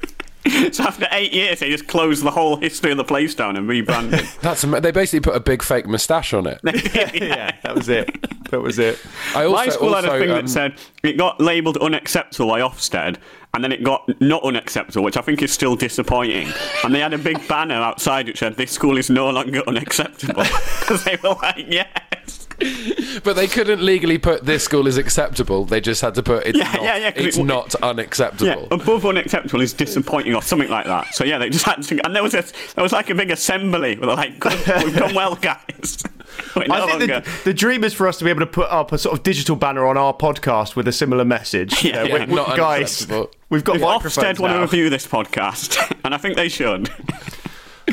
[0.71, 3.67] so after eight years, they just closed the whole history of the place down and
[3.67, 4.25] rebranded.
[4.41, 6.59] That's they basically put a big fake moustache on it.
[7.13, 8.09] yeah, that was it.
[8.51, 8.99] That was it.
[9.35, 12.61] I also, My school had a thing um, that said it got labelled unacceptable by
[12.61, 13.17] Ofsted,
[13.53, 16.51] and then it got not unacceptable, which I think is still disappointing.
[16.83, 20.43] and they had a big banner outside which said, "This school is no longer unacceptable,"
[20.79, 22.46] because they were like, "Yes."
[23.23, 25.65] but they couldn't legally put this school is acceptable.
[25.65, 28.45] They just had to put it's Yeah, not, yeah, yeah, 'cause it's it- not unacceptable.
[28.63, 31.13] Yeah, above unacceptable is disappointing or something like that.
[31.13, 32.43] So yeah, they just had to, and there was a,
[32.75, 36.03] there was like a big assembly where they're like, "We've done well, guys."
[36.55, 38.69] We're no I think the, the dream is for us to be able to put
[38.69, 41.83] up a sort of digital banner on our podcast with a similar message.
[41.83, 43.07] Yeah, Uh, yeah, we- we- not guys,
[43.49, 46.89] we've got if Ofsted want to review this podcast, and I think they should.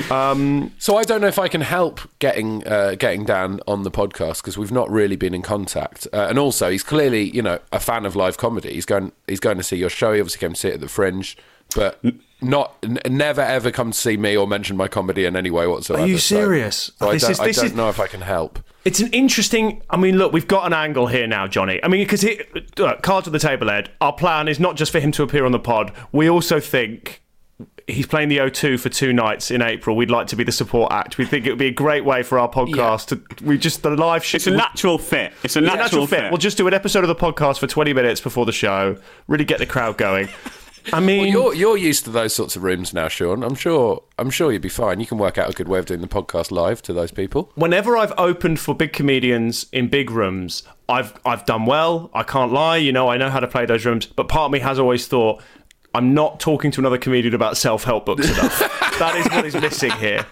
[0.09, 4.39] So I don't know if I can help getting uh, getting Dan on the podcast
[4.39, 6.07] because we've not really been in contact.
[6.13, 8.73] Uh, and also, he's clearly you know a fan of live comedy.
[8.75, 10.13] He's going he's going to see your show.
[10.13, 11.37] He obviously came to see it at the Fringe,
[11.75, 12.03] but
[12.41, 15.67] not n- never ever come to see me or mention my comedy in any way
[15.67, 16.03] whatsoever.
[16.05, 16.91] Are you serious?
[16.99, 18.59] So, This I don't, is- this I don't is- know if I can help.
[18.85, 19.81] It's an interesting.
[19.89, 21.83] I mean, look, we've got an angle here now, Jonny.
[21.83, 22.23] I mean, because
[23.01, 23.91] cards on the table, Ed.
[24.03, 25.91] Our plan is not just for him to appear on the pod.
[26.13, 27.23] We also think
[27.87, 29.97] he's playing the O2 for two nights in April.
[29.97, 31.19] We'd like to be the support act.
[31.19, 33.45] We think it would be a great way for our podcast to.
[33.45, 34.25] We just the live.
[34.25, 35.33] Sh- It's a natural fit.
[35.43, 36.31] It's a It's a natural, fit.
[36.31, 38.97] We'll just do an episode of the podcast for 20 minutes before the show,
[39.29, 40.29] really get the crowd going.
[40.93, 43.43] I mean, Well, you're you're used to those sorts of rooms now, Sean.
[43.43, 45.01] I'm sure I'm sure you'd be fine.
[45.01, 47.51] You can work out a good way of doing the podcast live to those people.
[47.55, 52.11] whenever I've opened for big comedians in big rooms, I've I've done well.
[52.13, 54.05] I can't lie, you know, I know how to play those rooms.
[54.05, 55.43] But part of me has always thought
[55.95, 58.59] I'm not talking to another comedian about self-help books enough.
[58.99, 60.27] that is what is missing here.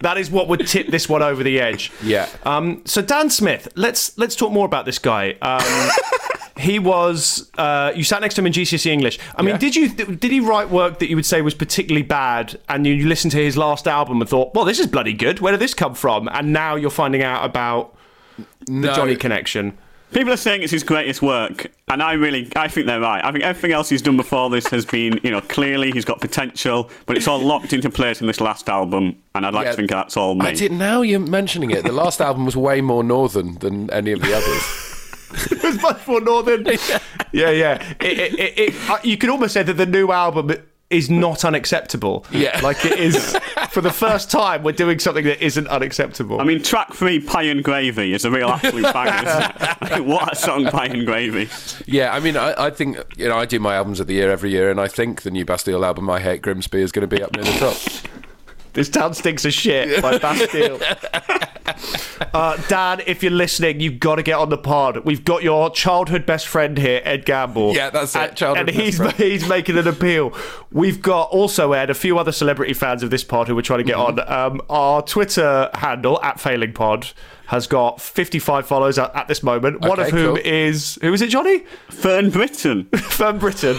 [0.00, 1.90] That is what would tip this one over the edge.
[2.02, 2.28] Yeah.
[2.44, 5.32] Um, so Dan Smith, let's let's talk more about this guy.
[5.42, 5.90] Um,
[6.56, 9.18] he was uh, you sat next to him in GCSE English.
[9.34, 9.58] I mean, Yeah.
[9.58, 12.92] did you did he write work that you would say was particularly bad, and you,
[12.92, 15.40] you listened to his last album and thought, well, this is bloody good.
[15.40, 16.28] Where did this come from?
[16.28, 17.96] And now you're finding out about
[18.66, 18.94] the No.
[18.94, 19.76] Jonny connection.
[20.12, 23.22] People are saying it's his greatest work, and I really, I think they're right.
[23.22, 26.20] I think everything else he's done before this has been, you know, clearly he's got
[26.20, 29.70] potential, but it's all locked into place in this last album, and I'd like Yeah.
[29.72, 30.46] to think that's all me.
[30.46, 30.72] I did.
[30.72, 31.84] Now you're mentioning it.
[31.84, 35.50] The last album was way more northern than any of the others.
[35.52, 36.64] it was much more northern.
[37.32, 37.94] yeah, yeah.
[38.00, 40.52] It, it, it, it, uh, you could almost say that the new album
[40.90, 42.24] is not unacceptable.
[42.30, 42.58] Yeah.
[42.62, 43.36] like it is.
[43.70, 46.40] For the first time, we're doing something that isn't unacceptable.
[46.40, 49.28] I mean, track three, Pie and Gravy, is a real absolute banger.
[49.28, 49.76] isn't it?
[49.82, 51.48] I mean, what a song, Pie and Gravy.
[51.86, 54.30] yeah, I mean, I, I think you know I do my albums of the year
[54.30, 57.14] every year, and I think the new Bastille album, I Hate Grimsby, is going to
[57.16, 57.76] be up near the top.
[58.78, 60.80] This town stinks of shit by Bastille.
[62.34, 65.04] uh, Dan, if you're listening, you've got to get on the pod.
[65.04, 67.74] We've got your childhood best friend here, Ed Gamble.
[67.74, 69.12] Yeah, that's it, And, childhood and best he's friend.
[69.16, 70.32] he's making an appeal.
[70.72, 73.78] We've got also Ed, a few other celebrity fans of this pod who we're trying
[73.80, 74.20] to get Mm-hmm.
[74.30, 74.52] on.
[74.52, 77.08] Um, our Twitter handle at Failing Pod
[77.46, 79.80] has got 55 followers at, at this moment.
[79.80, 80.44] One of whom cool.
[80.44, 81.64] is who is it, Jonny?
[81.90, 83.76] Fern Britton, Fern Britton.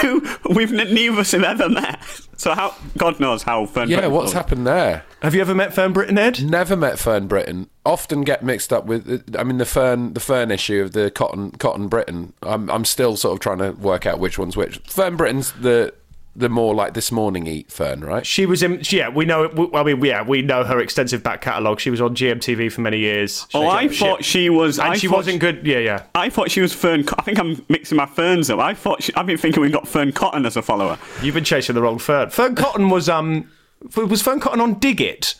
[0.00, 2.27] who we've n- neither of us have ever met.
[2.38, 4.32] So how, God knows how Fern Yeah, Britton what's was.
[4.32, 5.04] happened there?
[5.22, 6.40] Have you ever met Fern Britton, Ed?
[6.40, 7.68] Never met Fern Britton.
[7.84, 9.34] Often get mixed up with.
[9.36, 12.32] I mean, the Fern, the Fern issue of the Cotton, Cotton Britain.
[12.42, 14.78] I'm, I'm still sort of trying to work out which one's which.
[14.86, 15.92] Fern Britton's the,
[16.38, 18.24] the more like this morning eat Fern, right?
[18.24, 18.80] She was in.
[18.90, 19.48] Yeah, we know.
[19.48, 21.80] we- I mean, yeah, we know her extensive back catalogue.
[21.80, 23.46] She was on GMTV for many years.
[23.54, 24.78] Oh, I thought she was.
[24.78, 25.66] and I she wasn't good.
[25.66, 26.04] Yeah, yeah.
[26.14, 27.04] I thought she was Fern.
[27.18, 28.60] I think I'm mixing my ferns up.
[28.60, 30.96] I thought she, I've been thinking we've got Fearne Cotton as a follower.
[31.22, 32.30] You've been chasing the wrong Fern.
[32.30, 33.50] Fearne Cotton was um
[33.96, 35.34] was Fearne Cotton on Dig It.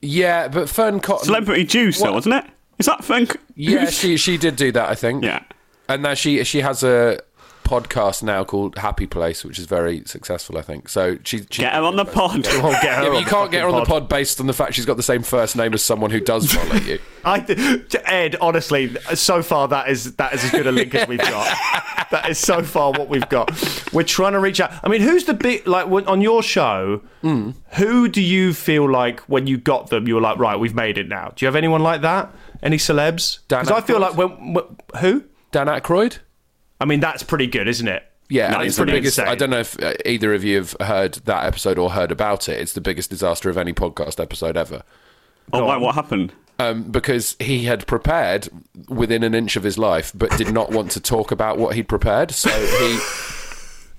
[0.00, 1.24] Yeah, but Fearne Cotton.
[1.26, 2.44] Celebrity Juice, though, wasn't it?
[2.78, 3.26] Is that Fern?
[3.56, 5.24] Yeah, she she did do that, I think.
[5.24, 5.42] Yeah.
[5.88, 7.18] and now she she has a
[7.68, 10.88] podcast now called Happy Place, which is very successful, I think.
[10.88, 12.44] So she, she Get her on the pod.
[12.44, 14.00] Come on, get her Yeah, but on you the can't get her on the fucking
[14.00, 16.50] pod based on the fact she's got the same first name as someone who does
[16.50, 16.98] follow you.
[17.24, 21.06] I, to Ed, honestly, so far that is that is as good a link as
[21.06, 21.56] we've got.
[22.10, 23.50] that is so far what we've got.
[23.92, 24.72] We're trying to reach out.
[24.82, 27.02] I mean, who's the big like on your show?
[27.20, 27.50] Hmm.
[27.74, 30.96] Who do you feel like when you got them, you were like, right, we've made
[30.96, 31.32] it now?
[31.36, 32.34] Do you have anyone like that?
[32.62, 33.40] Any celebs?
[33.48, 34.64] Dan Because I feel like when, when
[35.00, 35.24] who?
[35.50, 36.18] Dan Aykroyd.
[36.80, 38.04] I mean, that's pretty good, isn't it?
[38.30, 39.18] Yeah, That and it's the pretty biggest.
[39.18, 39.32] insane.
[39.32, 42.48] I don't know if uh, either of you have heard that episode or heard about
[42.48, 42.60] it.
[42.60, 44.82] It's the biggest disaster of any podcast episode ever.
[45.52, 46.34] Oh, why, what happened?
[46.58, 48.48] Um, because he had prepared
[48.88, 51.88] within an inch of his life, but did not want to talk about what he'd
[51.88, 52.30] prepared.
[52.32, 52.98] So he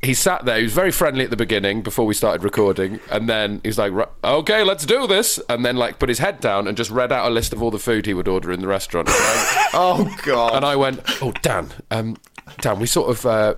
[0.02, 0.58] he sat there.
[0.58, 3.92] He was very friendly at the beginning before we started recording, and then he's like,
[3.94, 7.12] "Right, "Okay, let's do this." And then like put his head down and just read
[7.12, 9.08] out a list of all the food he would order in the restaurant.
[9.10, 10.54] And I- Oh God!
[10.56, 12.18] and I went, "Oh, Dan, um,
[12.62, 13.55] Dan, we sort of." Uh,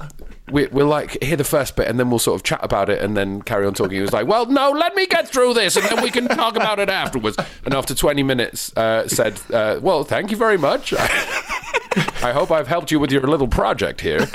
[0.52, 3.02] we, we'll like hear the first bit and then we'll sort of chat about it
[3.02, 3.96] and then carry on talking.
[3.96, 6.58] He was like, "Well, no, let me get through this and then we can talk
[6.58, 10.94] about it afterwards." And after 20 minutes, uh, said, uh, "Well, thank you very much.
[10.94, 14.28] I hope I've helped you with your little project here."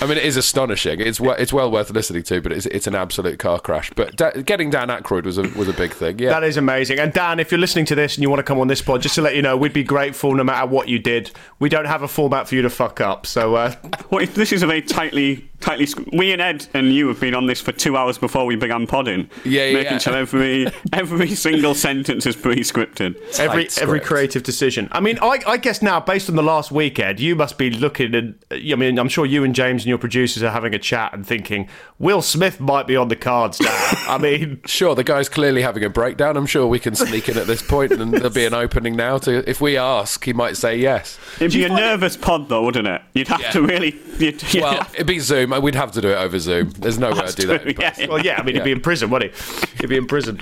[0.00, 1.00] I mean, it is astonishing.
[1.00, 3.90] It's we- it's well worth listening to, but it's it's an absolute car crash.
[3.94, 6.18] But da- getting Dan Aykroyd was a was a big thing.
[6.18, 6.98] Yeah, That is amazing.
[6.98, 9.02] And Dan, if you're listening to this and you want to come on this pod,
[9.02, 11.30] just to let you know, we'd be grateful no matter what you did.
[11.58, 13.26] We don't have a format for you to fuck up.
[13.26, 13.74] So uh,
[14.08, 15.86] What if this is a very tightly, tightly.
[16.12, 18.86] We and Ed and you have been on this for two hours before we began
[18.86, 19.30] podding.
[19.44, 19.98] Yeah, yeah, making yeah.
[19.98, 23.16] sure every every single sentence is pre-scripted.
[23.38, 24.06] every Tight every script.
[24.06, 24.88] creative decision.
[24.92, 27.70] I mean, I, I guess now, based on the last week, Ed, you must be
[27.70, 30.78] looking and I mean, I'm sure you and James and your producers are having a
[30.78, 31.68] chat and thinking
[31.98, 33.68] Will Smith might be on the cards now.
[34.08, 36.36] I mean, Sure, the guy's clearly having a breakdown.
[36.36, 39.18] I'm sure we can sneak in at this point, and there'll be an opening now.
[39.18, 41.18] To if we ask, he might say yes.
[41.36, 43.02] It'd Do be a find it- nervous pod, though, wouldn't it?
[43.14, 43.50] You'd have Yeah.
[43.52, 43.94] to really.
[44.18, 45.50] You'd, you'd Well, have- it'd be Zoom.
[45.62, 46.70] We'd have to do it over Zoom.
[46.70, 47.78] There's no way I'd do that.
[47.78, 49.66] yeah, well, yeah, I mean, he'd be in prison, wouldn't he?
[49.80, 50.40] He'd be in prison.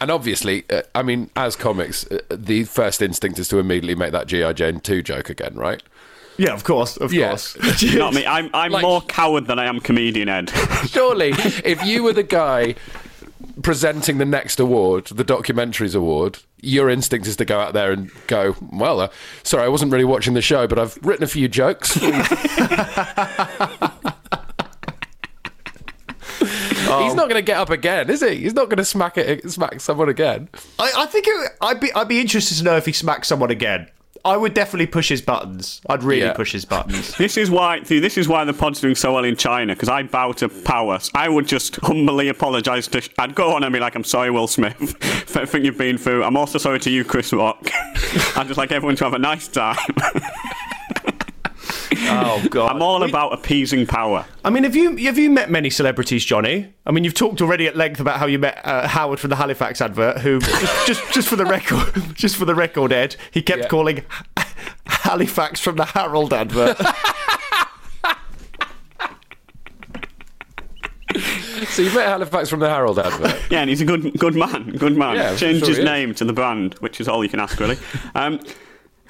[0.00, 4.12] And obviously, uh, I mean, as comics, uh, the first instinct is to immediately make
[4.12, 5.82] that GI Jane two joke again, right?
[6.40, 7.28] Yeah, of course, of Yeah.
[7.28, 7.82] course.
[7.94, 8.24] Not me.
[8.24, 10.48] I'm, I'm Like- more coward than I am comedian, Ed.
[10.86, 11.32] Surely,
[11.64, 12.76] if you were the guy
[13.62, 18.10] presenting the next award, the documentaries award, your instinct is to go out there and
[18.26, 19.08] go, well, uh,
[19.42, 21.94] sorry, I wasn't really watching the show, but I've written a few jokes.
[26.40, 28.36] He's not going to get up again, is he?
[28.36, 30.48] He's not going to smack it, smack someone again.
[30.78, 33.50] I, I think it, I'd be I'd be interested to know if he smacks someone
[33.50, 33.88] again.
[34.24, 35.80] I would definitely push his buttons.
[35.88, 36.32] I'd really Yeah.
[36.34, 37.14] push his buttons.
[37.18, 37.80] This is why.
[37.80, 40.98] This is why the pod's doing so well in China because I bow to power.
[41.14, 43.02] I would just humbly apologise to.
[43.18, 44.74] I'd go on and be like, "I'm sorry, Will Smith,
[45.26, 46.22] for everything you've been through.
[46.24, 47.70] I'm also sorry to you, Chris Rock.
[48.36, 49.76] I'd just like everyone to have a nice time.
[52.02, 52.70] Oh god.
[52.72, 54.24] I'm all about appeasing power.
[54.44, 56.72] I mean, have you have you met many celebrities, Jonny?
[56.86, 59.36] I mean, you've talked already at length about how you met uh, Howard from the
[59.36, 63.42] Halifax advert, who just, just just for the record, just for the record, Ed, he
[63.42, 63.68] kept Yeah.
[63.68, 64.04] calling
[64.86, 66.78] Halifax from the Harold advert.
[71.68, 73.38] So you met Halifax from the Herald advert.
[73.50, 74.70] Yeah, and he's a good good man.
[74.76, 75.16] Good man.
[75.16, 77.76] Yeah, Changed sure his name to the brand, which is all you can ask, really.
[78.14, 78.44] Um, who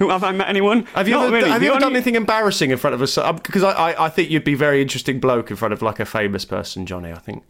[0.09, 0.85] have I met anyone?
[0.95, 1.51] Have you Not ever, really.
[1.51, 3.17] have you ever done anything embarrassing in front of us?
[3.17, 6.01] Because I, I, I think you'd be a very interesting bloke in front of like
[6.01, 7.13] a famous person, Jonny.
[7.13, 7.45] I think.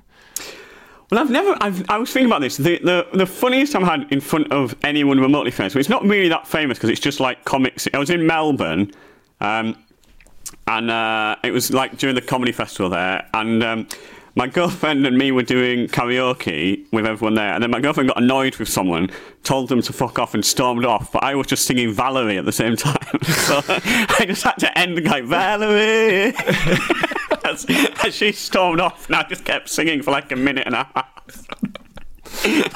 [1.11, 1.57] Well, I've never.
[1.61, 2.57] I've, I was thinking about this.
[2.57, 5.75] The, the the funniest I've had in front of anyone remotely famous.
[5.75, 7.89] Well, it's not really that famous because it's just like comics.
[7.93, 8.93] I was in Melbourne,
[9.41, 9.77] um,
[10.67, 13.63] and uh, it was like during the comedy festival there, and.
[13.63, 13.89] Um,
[14.35, 18.23] my girlfriend and me were doing karaoke with everyone there, and then my girlfriend got
[18.23, 19.11] annoyed with someone,
[19.43, 21.13] told them to fuck off, and stormed off.
[21.13, 24.79] But I was just singing Valerie at the same time, so I just had to
[24.79, 26.35] end the guy Valerie
[27.45, 27.67] as,
[28.05, 30.87] as she stormed off, and I just kept singing for like a minute and a
[30.95, 31.47] half.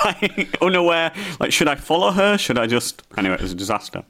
[0.05, 2.37] like, unaware, like, should I follow her?
[2.37, 3.03] Should I just.
[3.17, 4.03] Anyway, it was a disaster.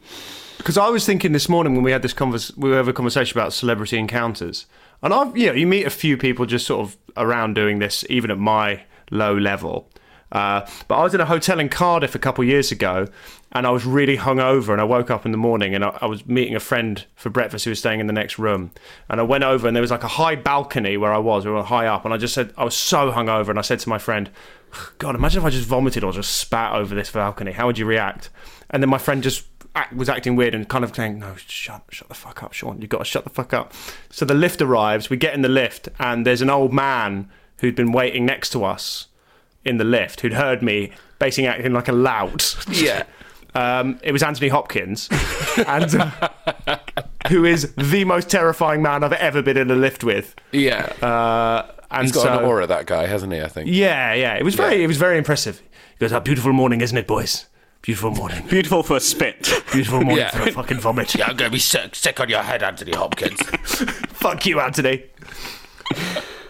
[0.56, 2.94] Because I was thinking this morning when we had this convers- we were having a
[2.94, 4.64] conversation about celebrity encounters,
[5.02, 8.04] and I've you know you meet a few people just sort of around doing this,
[8.08, 9.88] even at my low level.
[10.32, 13.06] Uh, but I was in a hotel in Cardiff a couple of years ago,
[13.52, 16.06] and I was really hungover, and I woke up in the morning, and I, I
[16.06, 18.72] was meeting a friend for breakfast who was staying in the next room,
[19.08, 21.52] and I went over, and there was like a high balcony where I was, we
[21.52, 23.88] were high up, and I just said I was so hungover, and I said to
[23.88, 24.28] my friend,
[24.98, 27.52] "God, imagine if I just vomited or just spat over this balcony.
[27.52, 28.30] How would you react?"
[28.70, 31.82] And then my friend just act, was acting weird and kind of saying, "No, shut,
[31.90, 32.80] shut the fuck up, Sean.
[32.80, 33.72] You've got to shut the fuck up."
[34.10, 35.10] So the lift arrives.
[35.10, 38.64] We get in the lift, and there's an old man who'd been waiting next to
[38.64, 39.06] us
[39.64, 42.56] in the lift who'd heard me basically acting like a lout.
[42.70, 43.04] Yeah.
[43.56, 45.08] Um, it was Anthony Hopkins,
[45.68, 46.78] and uh,
[47.28, 50.34] who is the most terrifying man I've ever been in a lift with.
[50.50, 50.86] Yeah.
[51.00, 53.40] Uh, and He's got so, an aura, that guy, hasn't he?
[53.40, 53.70] I think.
[53.70, 54.34] Yeah, yeah.
[54.34, 54.82] It was very, Yeah.
[54.82, 55.60] it was very impressive.
[55.60, 57.46] He goes, "A beautiful morning, isn't it, boys?
[57.84, 58.46] Beautiful morning.
[58.48, 59.42] Beautiful for a spit.
[59.70, 60.30] Beautiful morning Yeah.
[60.30, 61.14] for a fucking vomit.
[61.14, 63.40] Yeah, I'm going to be sick, sick on your head, Anthony Hopkins.
[64.08, 65.04] Fuck you, Anthony."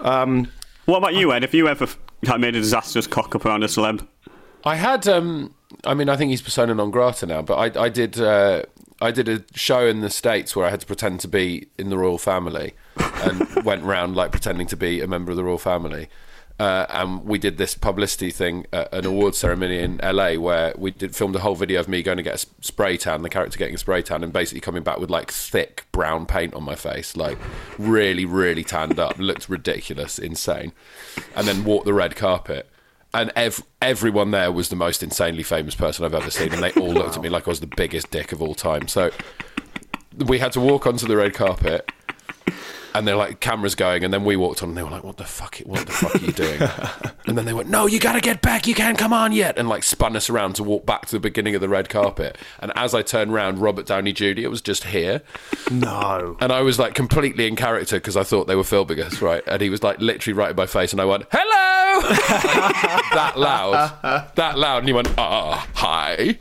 [0.00, 0.52] Um,
[0.84, 1.42] What about you, Ed?
[1.42, 1.88] If you ever
[2.24, 4.06] had made a disastrous cock up around a celeb?
[4.64, 5.08] I had.
[5.08, 5.52] Um,
[5.84, 8.20] I mean, I think he's persona non grata now, but I, I did.
[8.20, 8.62] Uh,
[9.00, 11.90] I did a show in the states where I had to pretend to be in
[11.90, 15.58] the royal family, and went round like pretending to be a member of the royal
[15.58, 16.08] family.
[16.58, 20.92] Uh, and we did this publicity thing at an award ceremony in LA where we
[20.92, 23.58] did filmed a whole video of me going to get a spray tan, the character
[23.58, 26.76] getting a spray tan, and basically coming back with like thick brown paint on my
[26.76, 27.38] face, like
[27.76, 30.72] really, really tanned up, looked ridiculous, insane,
[31.34, 32.70] and then walked the red carpet.
[33.12, 36.72] And ev- everyone there was the most insanely famous person I've ever seen, and they
[36.72, 38.86] all looked at me like I was the biggest dick of all time.
[38.86, 39.10] So
[40.16, 41.90] we had to walk onto the red carpet,
[42.94, 45.16] and they're like cameras going, and then we walked on, and they were like, "What
[45.16, 45.58] the fuck?
[45.58, 46.60] What the fuck are you doing?"
[47.26, 48.66] and then they went, "No, you got to get back.
[48.66, 51.20] You can't come on yet," and like spun us around to walk back to the
[51.20, 52.38] beginning of the red carpet.
[52.60, 54.24] And as I turned round, Robert Downey Jr.
[54.24, 55.22] It was just here.
[55.70, 56.36] No.
[56.40, 59.42] And I was like completely in character because I thought they were filming us, right?
[59.46, 62.00] And he was like literally right in my face, and I went, "Hello!"
[63.14, 66.36] that loud, that loud, and he went, "Ah, hi."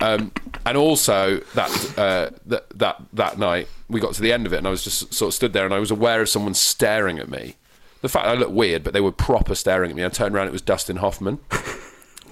[0.00, 0.32] Um,
[0.66, 4.58] and also that uh, that that that night we got to the end of it,
[4.58, 7.18] and I was just sort of stood there, and I was aware of someone staring
[7.18, 7.56] at me.
[8.02, 10.04] The fact I looked weird, but they were proper staring at me.
[10.04, 11.38] I turned around, it was Dustin Hoffman.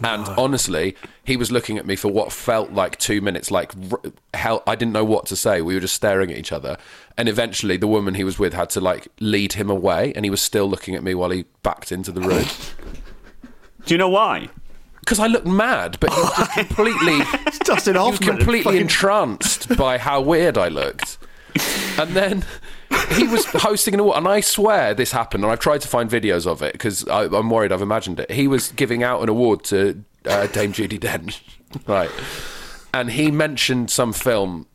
[0.05, 3.51] And honestly, he was looking at me for what felt like two minutes.
[3.51, 4.01] Like r-
[4.35, 5.63] hell, I didn't know what to say.
[5.63, 6.77] We were just staring at each other.
[7.17, 10.31] And eventually, the woman he was with had to like lead him away, and he
[10.31, 12.47] was still looking at me while he backed into the room.
[13.85, 14.49] Do you know why?
[15.03, 17.19] Because I looked mad, but he was just completely,
[17.65, 21.19] Dustin he was completely Fucking- entranced by how weird I looked.
[21.99, 22.45] And then
[23.17, 25.43] he was hosting an award, and I swear this happened.
[25.45, 28.31] And I've tried to find videos of it because I'm worried I've imagined it.
[28.31, 31.41] He was giving out an award to uh, Dame Judi Dench,
[31.89, 32.11] right?
[32.95, 34.67] And he mentioned some film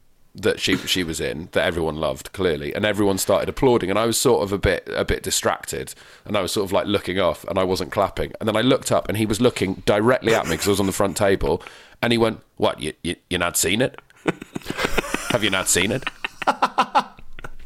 [0.41, 4.05] that she she was in that everyone loved clearly, and everyone started applauding, and I
[4.05, 5.93] was sort of a bit a bit distracted,
[6.25, 8.61] and I was sort of like looking off, and I wasn't clapping, and then I
[8.61, 11.17] looked up, and he was looking directly at me because I was on the front
[11.17, 11.61] table,
[12.01, 12.79] and he went, "What?
[12.81, 13.99] You you you not seen it?
[15.31, 16.09] Have you not seen it?"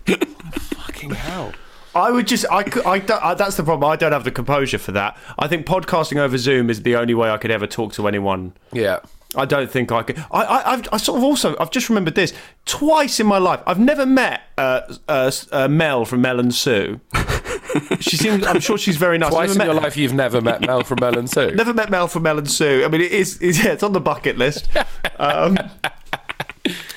[0.05, 1.53] Fucking hell.
[1.93, 3.91] I would just, I, could, I, I, that's the problem.
[3.91, 5.17] I don't have the composure for that.
[5.37, 8.53] I think podcasting over Zoom is the only way I could ever talk to anyone.
[8.71, 8.99] Yeah.
[9.35, 10.17] I don't think I could.
[10.31, 12.33] I, I, I've, I sort of also, I've just remembered this
[12.65, 13.61] twice in my life.
[13.65, 16.99] I've never met uh, uh, uh, Mel from Mel and Sue.
[18.01, 19.31] she seems, I'm sure she's very nice.
[19.31, 21.51] Twice in never your life, you've never met Mel from Mel and Sue.
[21.55, 22.83] Never met Mel from Mel and Sue.
[22.83, 24.69] I mean, it is, it's, yeah, it's on the bucket list.
[25.17, 25.55] Um,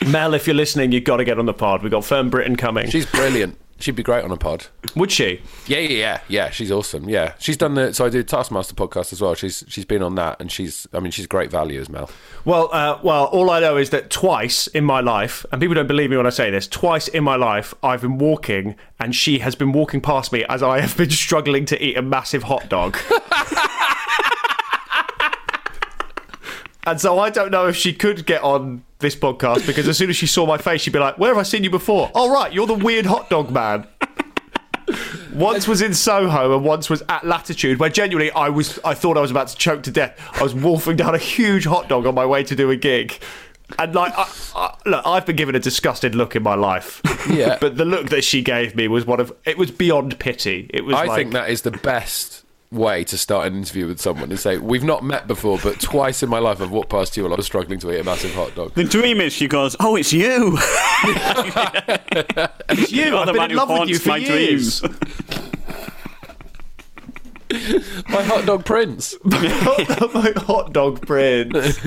[0.07, 1.83] Mel, if you're listening, you've got to get on the pod.
[1.83, 2.89] We've got Fern Britton coming.
[2.89, 3.59] She's brilliant.
[3.81, 4.67] She'd be great on a pod.
[4.95, 5.41] Would she?
[5.67, 6.51] Yeah, yeah, yeah, yeah.
[6.51, 7.09] She's awesome.
[7.09, 7.93] Yeah, she's done the.
[7.93, 9.35] So I do Taskmaster podcast as well.
[9.35, 10.87] She's she's been on that, and she's.
[10.93, 12.09] I mean, she's great value as Mel.
[12.45, 15.89] Well, uh, well, all I know is that twice in my life, and people don't
[15.89, 19.41] believe me when I say this, twice in my life, I've been walking, and she
[19.41, 22.69] has been walking past me as I have been struggling to eat a massive hot
[22.69, 22.97] dog.
[26.87, 30.11] and so I don't know if she could get on this podcast because as soon
[30.11, 32.33] as she saw my face, she'd be like, "Where have I seen you before?" Oh,
[32.33, 33.87] right, you're the weird hot dog man.
[35.33, 39.17] once was in Soho and once was at Latitude, where genuinely I was I thought
[39.17, 40.19] I was about to choke to death.
[40.35, 43.21] I was wolfing down a huge hot dog on my way to do a gig.
[43.79, 47.01] And like, I, I, look, I've been given a disgusted look in my life.
[47.29, 47.57] Yeah.
[47.61, 50.71] but the look that she gave me was one of it was beyond pity.
[50.73, 50.95] It was.
[50.95, 54.39] I like, think that is the best way to start an interview with someone and
[54.41, 57.33] say, "We've not met before, but twice in my life I've walked past you while
[57.33, 59.97] I was struggling to eat a massive hot dog." The dream is she goes, "Oh,
[59.97, 60.57] it's you."
[62.69, 63.05] it's you.
[63.07, 64.81] You're I've the been man in love with you for my years.
[64.81, 64.99] dreams.
[68.09, 69.15] My hot dog prince.
[69.25, 71.79] my hot dog prince.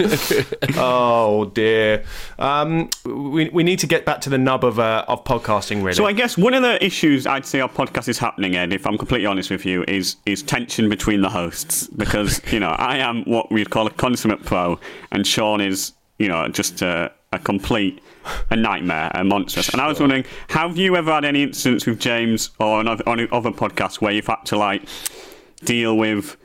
[0.78, 2.06] oh dear.
[2.40, 5.84] Um, we we need to get back to the nub of uh, of podcasting.
[5.84, 5.94] Really.
[5.94, 8.88] So I guess one of the issues I'd say our podcast is happening, Ed, if
[8.88, 12.98] I'm completely honest with you, is is tension between the hosts because you know I
[12.98, 14.80] am what we'd call a consummate pro,
[15.12, 18.02] and Sean is you know just a, a complete
[18.50, 19.70] a nightmare, a monstrous.
[19.70, 23.08] And I was wondering, have you ever had any instance with James or on other,
[23.08, 24.84] on other podcasts where you've had to like
[25.64, 26.38] deal with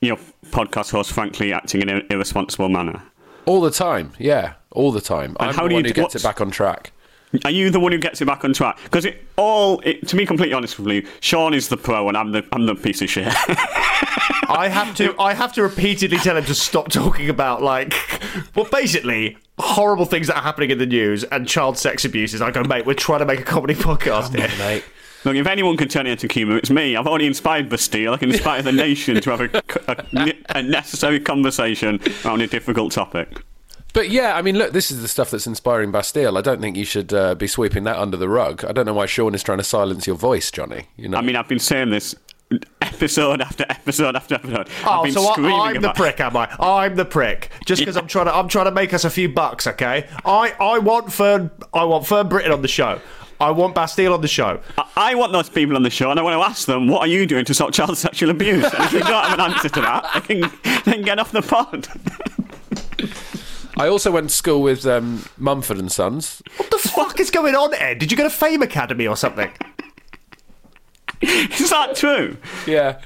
[0.00, 0.18] your
[0.50, 3.02] podcast host frankly acting in an irresponsible manner?
[3.46, 5.36] All the time, yeah, all the time.
[5.40, 6.92] And I'm how the do you one who do- gets it back on track.
[7.44, 8.78] Are you the one who gets it back on track?
[8.84, 12.16] Because it all, it, to be completely honest with you, Sean is the pro and
[12.16, 13.26] I'm the I'm the piece of shit.
[14.48, 17.94] I have to I have to repeatedly tell him to stop talking about like
[18.54, 22.40] well basically horrible things that are happening in the news and child sex abuses.
[22.40, 24.48] I go, oh, mate, we're trying to make a comedy podcast here.
[24.58, 24.84] Mate.
[25.26, 26.94] Look, if anyone can turn it into humour, it's me.
[26.94, 28.14] I've already inspired Bastille.
[28.14, 32.92] I can inspire the nation to have a, a, a necessary conversation around a difficult
[32.92, 33.42] topic.
[33.92, 36.38] But yeah, I mean, look, this is the stuff that's inspiring Bastille.
[36.38, 38.64] I don't think you should uh, be sweeping that under the rug.
[38.64, 40.86] I don't know why Sean is trying to silence your voice, Jonny.
[40.96, 42.14] You know, I mean, I've been saying this
[42.80, 44.68] episode after episode after episode.
[44.68, 46.54] I've Oh, been so I, screaming I'm the prick, am I?
[46.60, 47.50] I'm the prick.
[47.64, 50.06] Just because I'm trying to, I'm trying to make us a few bucks, okay?
[50.24, 53.00] I, I want Fern, I want Fern Britton on the show.
[53.40, 54.60] I want Bastille on the show.
[54.78, 57.00] I- I want those people on the show, and I want to ask them, what
[57.02, 58.64] are you doing to stop child sexual abuse?
[58.64, 60.52] And if you don't have an answer to that, they then,
[60.84, 61.86] then get off the pod.
[63.78, 66.40] I also went to school with um, Mumford and Sons.
[66.56, 67.98] What the fuck is going on, Ed?
[67.98, 69.50] Did you go to Fame Academy or something?
[71.20, 72.36] Is that true?
[72.66, 73.00] Yeah.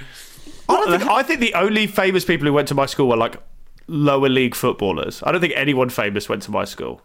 [0.69, 1.11] I don't think.
[1.11, 3.37] I think the only famous people who went to my school were like
[3.89, 5.23] lower league footballers.
[5.25, 7.03] I don't think anyone famous went to my school.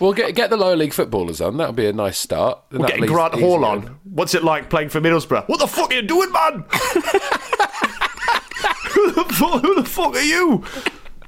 [0.00, 1.56] Well, get get the lower league footballers on.
[1.58, 2.58] That'll be a nice start.
[2.72, 3.46] We're that getting Grant easier.
[3.46, 3.98] Hall on.
[4.04, 5.46] What's it like playing for Middlesbrough?
[5.48, 6.64] What the fuck are you doing, man?
[8.90, 10.64] who, the fuck, who the fuck are you?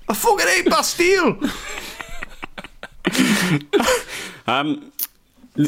[0.09, 1.39] I fucking hate Bastille.
[4.47, 4.93] Um,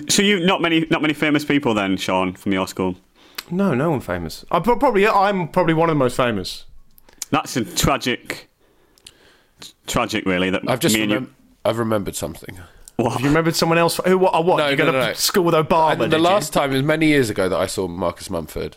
[0.08, 2.96] so you not many not many famous people then, Sean, from your school.
[3.50, 4.44] No, no one famous.
[4.50, 6.64] I'm pro- probably I'm probably one of the most famous.
[7.30, 8.48] That's a tragic,
[9.86, 10.50] tragic, really.
[10.50, 11.30] That I've just me and you-
[11.64, 12.58] I've remembered something.
[12.98, 14.00] Have you remembered someone else?
[14.06, 14.18] Who?
[14.18, 14.44] What?
[14.44, 14.58] What?
[14.58, 15.92] No, you no, to no, school with Obama?
[15.92, 16.22] And the did you?
[16.22, 18.76] last time it was many years ago that I saw Marcus Mumford.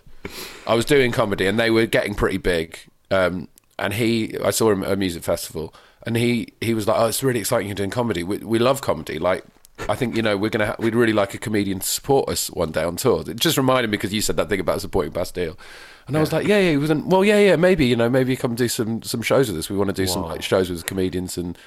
[0.65, 2.77] I was doing comedy and they were getting pretty big.
[3.11, 3.47] Um,
[3.79, 7.05] and he, I saw him at a music festival, and he he was like, "Oh,
[7.05, 8.23] it's really exciting you're doing comedy.
[8.23, 9.19] We, we love comedy.
[9.19, 9.45] Like,
[9.87, 12.49] I think you know we're gonna ha- we'd really like a comedian to support us
[12.49, 15.11] one day on tour." It just reminded me because you said that thing about supporting
[15.13, 15.57] Bastille.
[16.07, 17.07] And I was like, yeah, yeah, he wasn't.
[17.07, 19.69] well, yeah, yeah, maybe, you know, maybe you come do some some shows with us.
[19.69, 21.57] We want to do some like shows with comedians and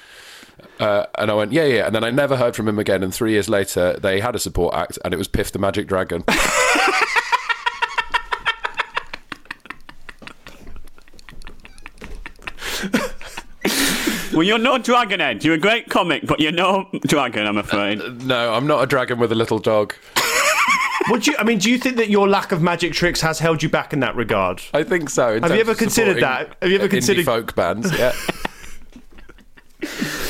[0.79, 1.85] uh, and I went, yeah, yeah.
[1.85, 3.03] And then I never heard from him again.
[3.03, 5.87] And three years later, they had a support act, and it was Piff the Magic
[5.87, 6.23] Dragon.
[14.33, 15.43] Well, you're no Dragonhead.
[15.43, 17.99] You're a great comic, but you're no dragon, I'm afraid.
[18.23, 19.93] No, I'm not a dragon with a little dog.
[21.09, 21.35] Would you?
[21.37, 23.91] I mean, do you think that your lack of magic tricks has held you back
[23.91, 24.61] in that regard?
[24.73, 25.41] I think so.
[25.41, 26.55] Have you ever considered that?
[26.61, 27.91] Have you ever indie considered- folk bands?
[27.97, 28.13] Yeah.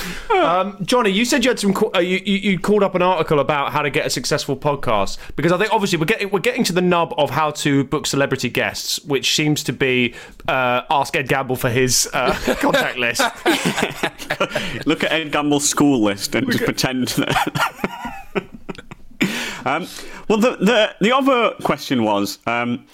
[0.84, 1.76] Jonny, you said you had some.
[1.96, 5.18] Uh, you, you you called up an article about how to get a successful podcast
[5.36, 8.06] because I think obviously we're getting we're getting to the nub of how to book
[8.08, 10.14] celebrity guests, which seems to be
[10.48, 13.22] uh, ask Ed Gamble for his uh, contact list.
[14.86, 18.02] Look at Ed Gamble's school list and just pretend that.
[19.66, 19.88] um,
[20.28, 22.86] well, the, the the other question was, um,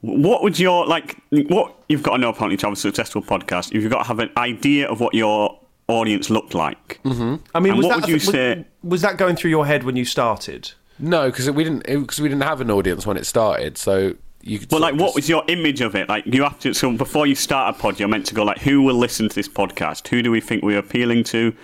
[0.00, 1.16] what would your like?
[1.30, 4.18] What you've got to know apparently to have a successful podcast, you've got to have
[4.18, 5.58] an idea of what your
[5.88, 7.00] audience looked like.
[7.04, 7.36] Mm-hmm.
[7.54, 9.66] I mean, And was what that would you was, say- was that going through your
[9.66, 10.72] head when you started?
[10.98, 13.76] No, because we didn't because we didn't have an audience when it started.
[13.76, 14.70] So you could.
[14.70, 16.08] Well, like, what just- was your image of it?
[16.08, 16.72] Like, you have to.
[16.74, 19.34] So before you start a pod, you're meant to go like, who will listen to
[19.34, 20.06] this podcast?
[20.08, 21.54] Who do we think we're appealing to?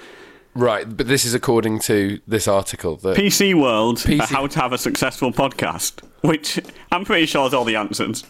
[0.55, 0.97] right?
[0.97, 4.73] But this is according to this article that PC World, PC uh, how to have
[4.73, 6.59] a successful podcast, which
[6.91, 8.25] I'm pretty sure is all the answers.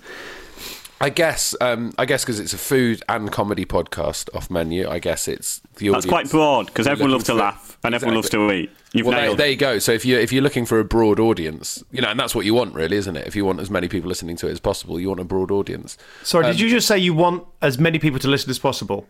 [1.01, 4.88] I guess um, I guess because it's a food and comedy podcast off menu.
[4.88, 6.05] I guess it's the audience.
[6.05, 8.70] That's quite broad because everyone loves to laugh and everyone loves to eat.
[8.92, 9.78] You've Well, there, there you go.
[9.78, 12.44] So if you if you're looking for a broad audience, you know, and that's what
[12.44, 13.26] you want, really, isn't it?
[13.26, 15.51] If you want as many people listening to it as possible, you want a broad
[15.51, 15.96] audience.
[16.22, 19.07] Sorry, Um, did you just say you want as many people to listen as possible?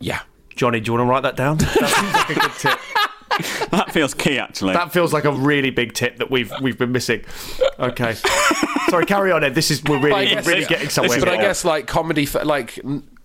[0.00, 0.20] Yeah.
[0.56, 1.58] Jonny, do you want to write that down?
[1.58, 2.78] That seems like a good tip.
[3.70, 4.74] That feels key, actually.
[4.74, 7.24] That feels like a really big tip that we've we've been missing.
[7.78, 8.14] Okay,
[8.88, 9.54] sorry, carry on, Ed.
[9.54, 11.18] This is we're really Yes, really getting somewhere.
[11.18, 12.78] is But I guess like comedy, like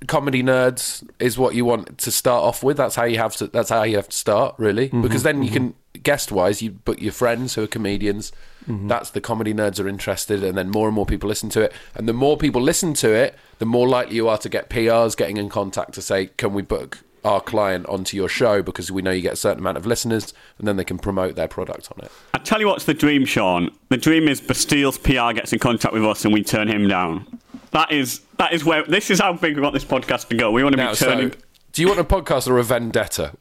[0.08, 2.78] comedy nerds is what you want to start off with.
[2.78, 3.48] That's how you have to.
[3.48, 6.72] That's how you have to start, really, Mm-hmm, because then you can guest wise, you
[6.72, 8.32] book your friends who are comedians.
[8.68, 8.88] Mm-hmm.
[8.88, 11.74] That's the comedy nerds are interested, and then more and more people listen to it.
[11.96, 15.16] And the more people listen to it, the more likely you are to get PRs
[15.16, 19.02] getting in contact to say, "Can we book?" Our client onto your show because we
[19.02, 21.90] know you get a certain amount of listeners, and then they can promote their product
[21.96, 22.12] on it.
[22.34, 23.72] I tell you what's the dream, Sean.
[23.90, 27.40] The dream is Bastille's PR gets in contact with us and we turn him down.
[27.72, 30.52] That is that is where this is how big we want this podcast to go.
[30.52, 31.34] We want to Now, be so turning
[31.72, 33.34] do you want a podcast or a vendetta?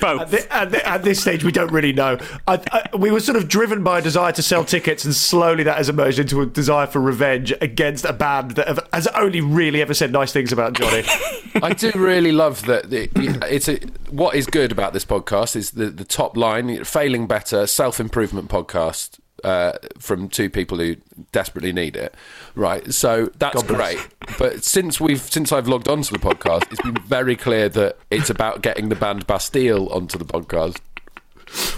[0.00, 0.20] both.
[0.22, 2.18] At, thi- at, thi- at this stage, we don't really know.
[2.46, 5.64] I, I, we were sort of driven by a desire to sell tickets, and slowly
[5.64, 9.40] that has emerged into a desire for revenge against a band that have, has only
[9.40, 11.02] really ever said nice things about Jonny.
[11.62, 12.90] I do really love that.
[12.90, 13.08] The,
[13.50, 13.78] it's a,
[14.10, 18.48] what is good about this podcast is the, the top line, failing better, self improvement
[18.48, 20.96] podcast uh, from two people who
[21.32, 22.14] desperately need it.
[22.54, 23.98] Right, so that's great.
[24.38, 28.28] But since we've since I've logged onto the podcast, it's been very clear that it's
[28.30, 30.78] about getting the band Bastille onto the podcast.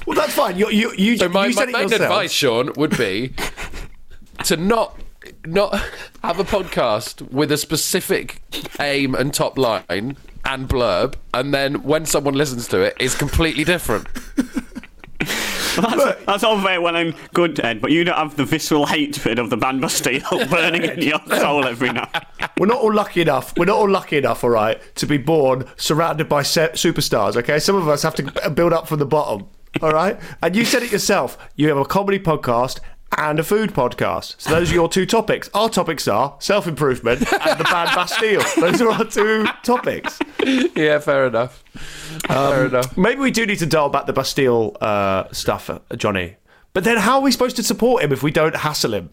[0.07, 0.59] well, that's fine.
[0.59, 2.03] You, you, you, So my, you my said it main yourself.
[2.03, 3.33] advice, Sean, would be
[4.45, 4.99] to not
[5.47, 5.75] not
[6.23, 8.41] have a podcast with a specific
[8.81, 13.65] aim and top line and blurb, and then when someone listens to it, it's completely
[13.65, 14.07] different.
[15.81, 19.39] That's, that's all very well and good, Ed, but you don't have the visceral hatred
[19.39, 22.27] of the band Bastille burning in your soul every night.
[22.59, 23.57] We're not all lucky enough.
[23.57, 27.37] We're not all lucky enough, all right, to be born surrounded by se- superstars.
[27.37, 29.49] Okay, some of us have to build up from the bottom.
[29.83, 31.39] All right, and you said it yourself.
[31.55, 32.81] You have a comedy podcast
[33.17, 34.35] and a food podcast.
[34.39, 35.49] So those are your two topics.
[35.55, 38.43] Our topics are self improvement and the bad Bastille.
[38.61, 40.19] Those are our two topics.
[40.45, 41.63] Yeah, fair enough.
[42.27, 42.97] fair enough.
[42.97, 46.37] Maybe we do need to dial back the Bastille uh, stuff, uh, Jonny.
[46.73, 49.11] But then, how are we supposed to support him if we don't hassle him?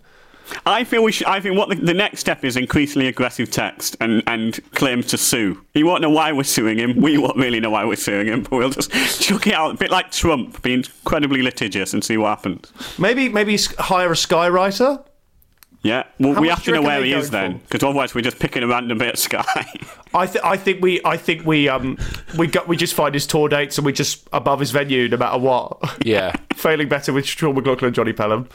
[0.65, 1.27] I feel we should.
[1.27, 5.17] I think what the, the next step is increasingly aggressive text and, and claims to
[5.17, 5.61] sue.
[5.73, 7.01] He won't know why we're suing him.
[7.01, 8.91] We won't really know why we're suing him, but we'll just
[9.21, 12.71] chuck it out a bit like Trump, be incredibly litigious and see what happens.
[12.97, 15.03] Maybe, maybe hire a skywriter.
[15.85, 18.21] Yeah, well, How we have to know where he is going then, because otherwise we're
[18.21, 19.43] just picking a random bit of sky.
[20.15, 21.99] I, th- I think we, I think we, um,
[22.39, 25.17] we got, we just find his tour dates and we just above his venue no
[25.17, 26.03] matter what.
[26.03, 26.33] Yeah.
[26.55, 28.49] Failing better with Sean McLoughlin and Jonny Pelham.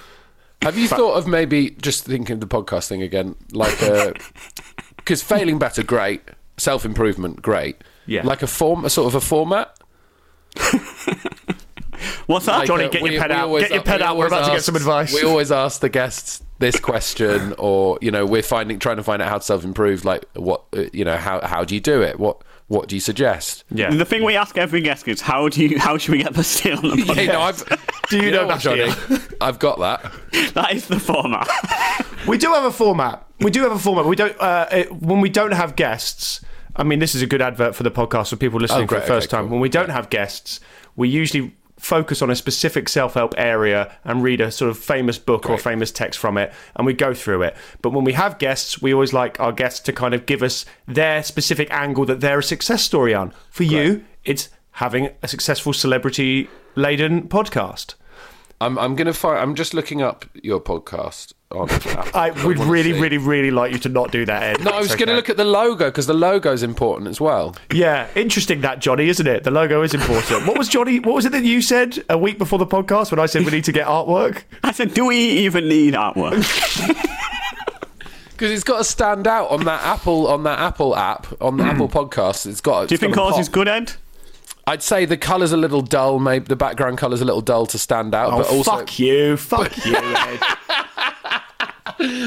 [0.63, 3.79] Have you thought of maybe just thinking of the podcast thing again, like
[4.97, 6.23] because failing better, great.
[6.59, 7.83] Self improvement, great.
[8.07, 8.23] Yeah.
[8.27, 9.77] Like a form, a sort of a format.
[12.27, 12.59] What's that?
[12.59, 13.59] Like, Jonny, uh, get we- your pen out.
[13.59, 14.17] Get your pen we out.
[14.17, 15.15] We're always about to get some advice.
[15.15, 19.21] We always ask the guests this question, or you know, we're finding trying to find
[19.23, 20.05] out how to self improve.
[20.05, 22.19] Like, what uh, you know, how how do you do it?
[22.19, 23.65] What what do you suggest?
[23.71, 23.91] Yeah.
[23.91, 26.79] The thing we ask every guest is how do you how should we get Bastille
[26.79, 27.15] on the podcast?
[27.15, 27.65] Hey, no, I've,
[28.11, 28.91] Do you know what, Jonny?
[29.41, 30.13] I've got that.
[30.55, 31.49] That is the format.
[32.27, 33.27] We do have a format.
[33.41, 34.05] We do have a format.
[34.05, 36.43] We don't uh, it, when we don't have guests.
[36.77, 39.01] I mean, this is a good advert for the podcast for people listening Oh, great.
[39.03, 39.45] for the first Okay, time.
[39.45, 39.53] cool.
[39.53, 40.61] When we don't have guests,
[40.97, 45.19] we usually focus on a specific self help area and read a sort of famous
[45.19, 47.57] book or famous text from it, and we go through it.
[47.81, 50.67] But when we have guests, we always like our guests to kind of give us
[50.87, 53.33] their specific angle that they're a success story on.
[53.51, 57.95] For you, it's having a successful celebrity laden podcast.
[58.61, 59.39] I'm I'm gonna find.
[59.39, 61.71] I'm just looking up your podcast on.
[61.71, 62.11] Apple.
[62.15, 64.65] I would wanna really, really, really like you to not do that, Ed.
[64.65, 67.21] No, I was going to look at the logo because the logo is important as
[67.21, 67.57] well.
[67.73, 69.45] Yeah, interesting that Jonny, isn't it?
[69.45, 70.47] The logo is important.
[70.47, 71.01] what was Jonny?
[71.01, 73.51] What was it that you said a week before the podcast when I said we
[73.51, 74.43] need to get artwork?
[74.63, 76.45] I said, do we even need artwork?
[78.41, 81.65] Because it's got to stand out on that Apple on that Apple app on the
[81.71, 82.47] Apple podcast.
[82.47, 82.89] It's got.
[82.89, 83.93] do you think ours is good, Ed?
[84.71, 86.19] I'd say the colour's a little dull.
[86.21, 88.33] Maybe the background colour's a little dull to stand out.
[88.33, 90.41] Oh, but also, fuck you, fuck you, Ed.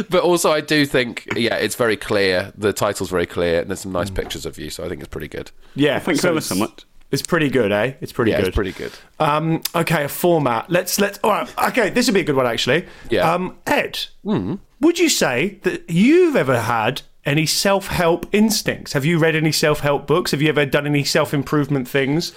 [0.10, 2.52] but also, I do think yeah, it's very clear.
[2.58, 4.70] The title's very clear, and there's some nice pictures of you.
[4.70, 5.52] So I think it's pretty good.
[5.76, 6.84] Yeah, Thanks so ever it's- so much.
[7.12, 7.94] It's pretty good, eh?
[8.02, 8.48] It's pretty yeah, good.
[8.48, 8.92] it's pretty good.
[9.20, 10.68] Um, okay, a format.
[10.72, 11.20] Let's let's.
[11.24, 11.54] All right.
[11.70, 12.88] Okay, this would be a good one actually.
[13.12, 13.32] Yeah.
[13.32, 18.94] Um, Ed, would you say that you've ever had any self-help instincts?
[18.94, 20.32] Have you read any self-help books?
[20.32, 22.34] Have you ever done any self-improvement things?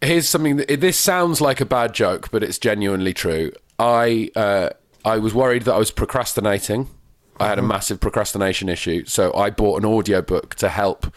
[0.00, 0.56] Here's something.
[0.56, 3.52] That, this sounds like a bad joke, but it's genuinely true.
[3.78, 4.70] I uh,
[5.04, 6.88] I was worried that I was procrastinating.
[7.40, 11.12] I had a massive procrastination issue, so I bought an audiobook to help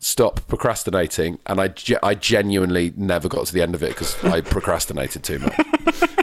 [0.00, 4.22] stop procrastinating, and I ge- I genuinely never got to the end of it because
[4.24, 5.54] I procrastinated too much.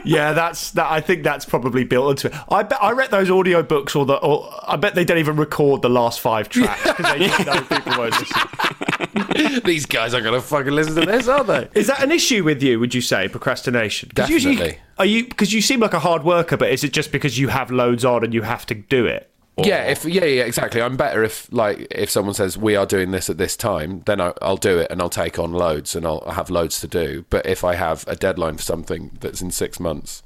[0.04, 0.90] Yeah, that's that.
[0.90, 2.42] I think that's probably built into it.
[2.50, 5.36] I bet I read those audio books, or the, or I bet they don't even
[5.36, 9.60] record the last five tracks because they know people won't listen.
[9.64, 11.68] These guys aren't going to fucking listen to this, are they?
[11.74, 12.80] Is that an issue with you?
[12.80, 14.10] Would you say procrastination?
[14.14, 14.80] 'Cause usually- Definitely.
[14.98, 17.48] are you because you seem like a hard worker, but is it just because you
[17.48, 19.28] have loads on and you have to do it?
[19.58, 20.80] Or- Yeah, if yeah, yeah, exactly.
[20.80, 24.20] I'm better if like if someone says we are doing this at this time, then
[24.20, 27.24] I, I'll do it and I'll take on loads and I'll have loads to do.
[27.30, 30.22] But if I have a deadline for something that's in six months,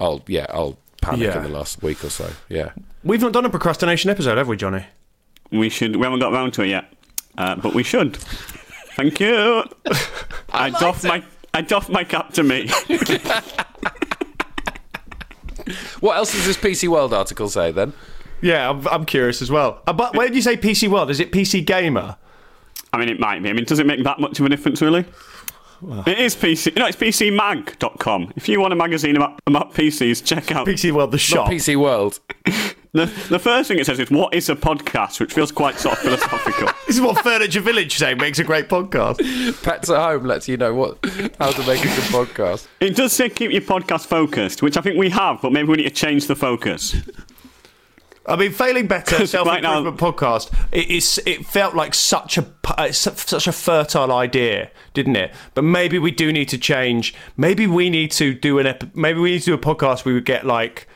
[0.00, 1.36] I'll yeah, I'll panic Yeah.
[1.38, 2.30] in the last week or so.
[2.48, 2.72] Yeah,
[3.04, 4.84] We've not done a procrastination episode, have we, Jonny?
[5.52, 5.94] We should.
[5.94, 6.92] We haven't got round to it yet,
[7.38, 8.16] uh, but we should.
[8.96, 9.62] Thank you.
[10.52, 11.22] I, doff my.
[11.54, 12.68] I doff my cap to me.
[16.00, 17.92] What else does this PC World article say then?
[18.42, 19.82] Yeah, I'm, I'm curious as well.
[19.86, 22.16] Uh, but when you say PC World, is it PC Gamer?
[22.92, 23.50] I mean, it might be.
[23.50, 25.04] I mean, does it make that much of a difference, really?
[26.06, 26.66] it is PC.
[26.74, 28.32] You know, it's PCMag.com.
[28.36, 30.66] If you want a magazine about, about PCs, check out.
[30.66, 31.46] PC World, the shop.
[31.48, 32.20] Not PC World.
[32.92, 35.20] The, the first thing it says is, What is a podcast?
[35.20, 36.68] which feels quite sort of philosophical.
[36.86, 39.18] This is what Furniture Village say makes a great podcast.
[39.62, 41.04] Pets at Home lets you know what
[41.38, 42.68] how to make a good podcast.
[42.80, 45.76] it does say keep your podcast focused, which I think we have, but maybe we
[45.78, 46.94] need to change the focus.
[48.28, 50.52] I mean, failing better self Right improvement podcast.
[50.72, 52.46] It, it's it felt like such a
[52.76, 55.32] uh, su- such a fertile idea, didn't it?
[55.54, 57.14] But maybe we do need to change.
[57.36, 60.04] Maybe we need to do an ep- maybe we need to do a podcast.
[60.04, 60.88] where We would get like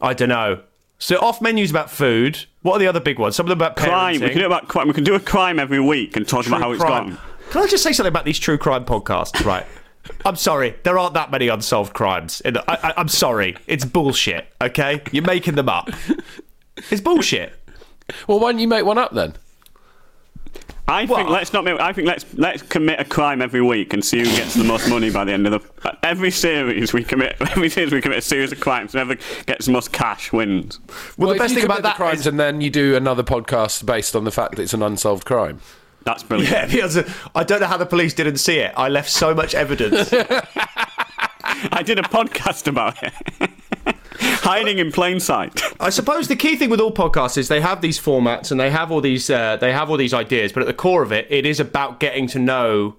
[0.00, 0.62] I don't know.
[0.98, 2.44] So off menus about food.
[2.62, 3.34] What are the other big ones?
[3.36, 4.20] Some of them about Crime.
[4.20, 4.86] We can do about crime.
[4.86, 7.08] We can do a crime every week and talk True about how it's crime.
[7.10, 7.18] gone.
[7.50, 9.44] Can I just say something about these true crime podcasts?
[9.44, 9.66] Right.
[10.24, 12.40] I'm sorry, there aren't that many unsolved crimes.
[12.42, 14.46] In the, I, I, I'm sorry, it's bullshit.
[14.60, 15.90] Okay, you're making them up.
[16.90, 17.52] It's bullshit.
[18.26, 19.34] Well, why don't you make one up then?
[20.88, 21.64] I think Well- let's not.
[21.64, 24.64] Make, I think let's let's commit a crime every week and see who gets the
[24.64, 25.96] most money by the end of the.
[26.02, 27.36] Every series we commit.
[27.40, 28.92] Every series we commit a series of crimes.
[28.92, 29.14] Whoever
[29.46, 30.80] gets the most cash wins.
[31.16, 32.96] Well, if the best you thing about the that crimes is- and then you do
[32.96, 35.60] another podcast based on the fact that it's an unsolved crime.
[36.04, 36.52] That's brilliant.
[36.52, 36.98] Yeah, because
[37.34, 38.72] I don't know how the police didn't see it.
[38.76, 40.12] I left so much evidence.
[41.72, 43.12] I did a podcast about it.
[44.20, 45.60] Hiding in plain sight.
[45.80, 48.70] I suppose the key thing with all podcasts is they have these formats and they
[48.70, 51.26] have all these uh, they have all these ideas, but at the core of it,
[51.30, 52.96] it is about getting to know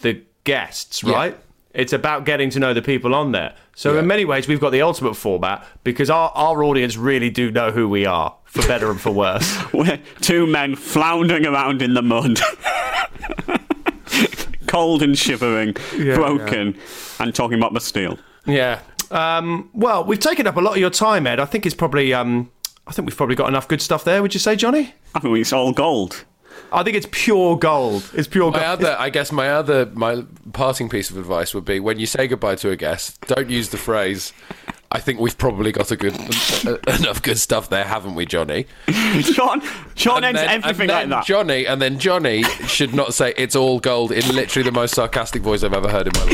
[0.00, 1.38] the guests, right?
[1.76, 3.54] It's about getting to know the people on there.
[3.74, 3.98] So Yeah.
[4.00, 7.70] in many ways, we've got the ultimate format because our, our audience really do know
[7.70, 9.54] who we are, for better and for worse.
[9.74, 12.40] We're two men floundering around in the mud.
[14.66, 15.74] Cold and shivering,
[16.14, 16.76] broken,
[17.20, 18.18] and talking about Bastille.
[18.46, 18.80] Yeah.
[19.10, 21.38] Um, well, we've taken up a lot of your time, Ed.
[21.38, 22.12] I think it's probably.
[22.12, 22.50] Um,
[22.86, 24.22] I think we've probably got enough good stuff there.
[24.22, 24.94] Would you say, Jonny?
[25.14, 26.24] I think it's all gold.
[26.76, 28.08] I think it's pure gold.
[28.14, 28.56] It's pure gold.
[28.62, 32.06] My other, I guess, my other, my parting piece of advice would be when you
[32.06, 34.32] say goodbye to a guest, don't use the phrase.
[34.92, 38.66] I think we've probably got a good enough good stuff there, haven't we, Jonny?
[39.20, 39.60] John,
[39.96, 41.24] John And ends then- everything like that.
[41.24, 45.42] Jonny, and then Jonny should not say it's all gold in literally the most sarcastic
[45.42, 46.24] voice I've ever heard in my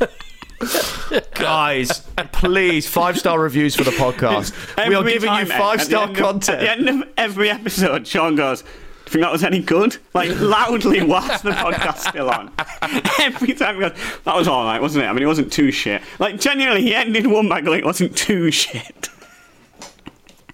[0.00, 0.18] life.
[1.34, 2.00] Guys,
[2.32, 4.52] please, five star reviews for the podcast.
[4.88, 6.60] we are giving you five at star of- content.
[6.62, 9.96] At the end of every episode, Sean goes, Do you think that was any good?
[10.14, 12.50] Like loudly whilst the podcast's still on.
[13.20, 13.92] Every time he goes,
[14.24, 15.08] that was all right, wasn't it?
[15.08, 16.02] I mean, it wasn't too shit.
[16.18, 19.08] Like genuinely, he ended one by going, it wasn't too shit.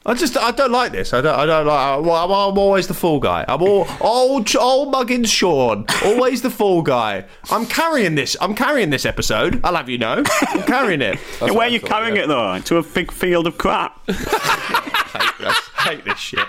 [0.09, 1.13] I just I don't like this.
[1.13, 1.99] I don't I don't like.
[1.99, 3.45] I'm, I'm always the fool guy.
[3.47, 5.85] I'm all old old muggins Sean.
[6.03, 7.27] Always the fool guy.
[7.51, 8.35] I'm carrying this.
[8.41, 9.61] I'm carrying this episode.
[9.63, 10.23] I'll have you know.
[10.49, 11.19] I'm carrying it.
[11.41, 12.23] Where what are you thought, carrying yeah.
[12.23, 12.59] it though?
[12.59, 14.01] To a big field of crap.
[14.09, 16.47] I hate this shit.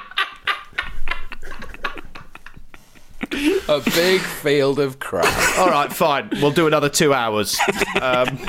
[3.68, 5.60] A big field of crap.
[5.60, 6.30] All right, fine.
[6.41, 7.60] We'll do another two hours.
[8.01, 8.39] Um,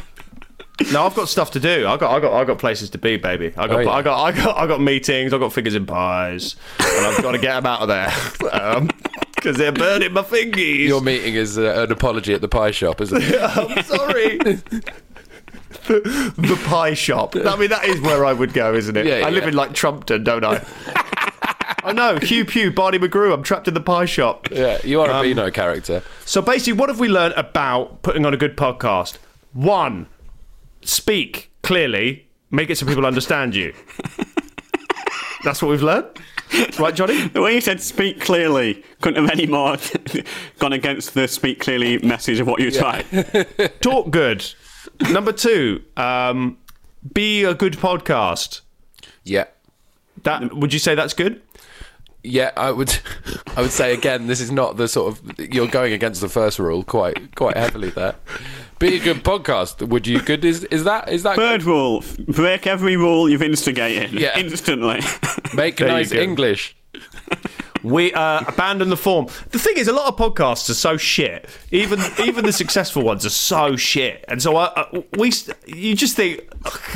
[0.93, 1.87] no, I've got stuff to do.
[1.87, 3.53] I got, I got, I got places to be, baby.
[3.57, 3.91] I got, Oh, yeah.
[3.91, 5.33] I got, I got, I got meetings.
[5.33, 8.13] I got fingers in pies, and I've got to get them out of there
[9.35, 10.87] because they're burning my fingies.
[10.89, 13.41] Your meeting is uh, an apology at the pie shop, isn't it?
[13.41, 14.39] I'm sorry.
[15.87, 17.37] the, the pie shop.
[17.37, 19.07] I mean, that is where I would go, isn't it?
[19.07, 19.49] Yeah, I live yeah.
[19.51, 20.65] in like Trumpton, don't I?
[21.83, 22.19] I know.
[22.19, 23.33] Hugh Pew, Barney McGrew.
[23.33, 24.49] I'm trapped in the pie shop.
[24.51, 26.03] Yeah, you are a Um, Beano character.
[26.27, 29.17] So basically, what have we learned about putting on a good podcast?
[29.55, 30.07] One,
[30.83, 33.73] speak clearly, make it so people understand you.
[35.43, 36.07] That's what we've learned,
[36.79, 37.29] right, Jonny?
[37.33, 39.77] The way you said "speak clearly" couldn't have any more
[40.59, 43.05] gone against the "speak clearly" message of what you tried.
[43.81, 44.45] Talk good.
[45.11, 46.59] Number two, um,
[47.15, 48.61] be a good podcast.
[49.25, 49.45] Yeah.
[50.25, 51.41] That would you say that's good?
[52.23, 52.99] Yeah, I would.
[53.57, 56.59] I would say again, this is not the sort of you're going against the first
[56.59, 58.17] rule quite quite heavily there.
[58.81, 59.87] Be a good podcast.
[59.87, 60.45] Would you good?
[60.45, 64.39] Is is that is that Third rule: break every rule you've instigated Yeah.
[64.39, 65.01] instantly.
[65.55, 66.13] make There nice.
[66.13, 66.75] English?
[67.83, 69.27] We uh, abandon the form.
[69.51, 71.49] The thing is, a lot of podcasts are so shit.
[71.71, 74.25] Even even the successful ones are so shit.
[74.29, 75.31] And so I, I, we,
[75.67, 76.43] you just think,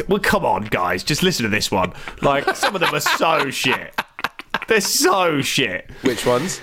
[0.09, 1.93] well, come on, guys, just listen to this one.
[2.23, 3.95] Like some of them are so shit.
[4.69, 5.91] They're so shit.
[6.03, 6.61] Which ones?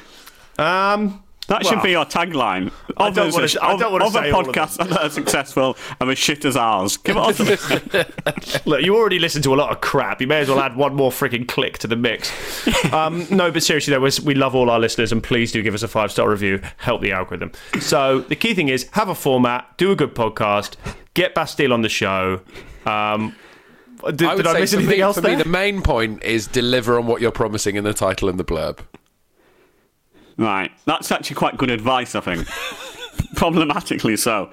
[0.58, 2.72] Um, That should Well, be your tagline.
[2.96, 5.10] I don't Others wanna- are- I don't wanna other say all of podcasts that are
[5.10, 6.96] successful are as shit as ours.
[6.96, 8.66] Give it us.
[8.66, 10.22] Look, you already listen to a lot of crap.
[10.22, 12.32] You may as well add one more freaking click to the mix.
[12.94, 15.84] Um, no, but seriously, though, we're- love all our listeners, and please do give us
[15.84, 16.62] a five star review.
[16.78, 17.52] Help the algorithm.
[17.82, 20.76] So the key thing is have a format, do a good podcast,
[21.16, 22.40] get Bastille on the show.
[22.86, 23.36] Um,
[24.16, 25.36] did I would did I miss anything me, else for there?
[25.38, 28.46] me, the main point is deliver on what you're promising in the title and the
[28.46, 28.80] blurb.
[30.42, 32.48] Right, that's actually quite good advice, I think.
[33.36, 34.50] Problematically so.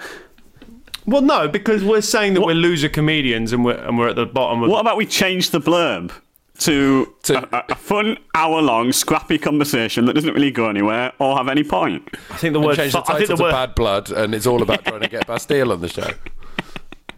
[1.07, 4.27] well, no, because we're saying that we're loser comedians and we're and we're at the
[4.27, 4.71] bottom of.
[4.71, 6.13] What about we change the blurb
[6.59, 11.37] to, To- a, a- a fun hour-long scrappy conversation that doesn't really go anywhere or
[11.37, 12.09] have any point?
[12.31, 12.77] I think the word.
[12.77, 13.53] change the fu- I think title the to word.
[13.53, 16.11] Bad Blood, and it's all about trying to get Bastille on the show.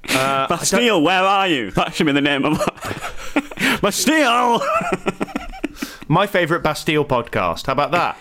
[0.08, 1.70] Uh, Bastille, where are you?
[1.72, 2.58] That should be the name of
[3.82, 4.60] Bastille.
[6.08, 7.66] My favourite Bastille podcast.
[7.66, 8.18] How about that?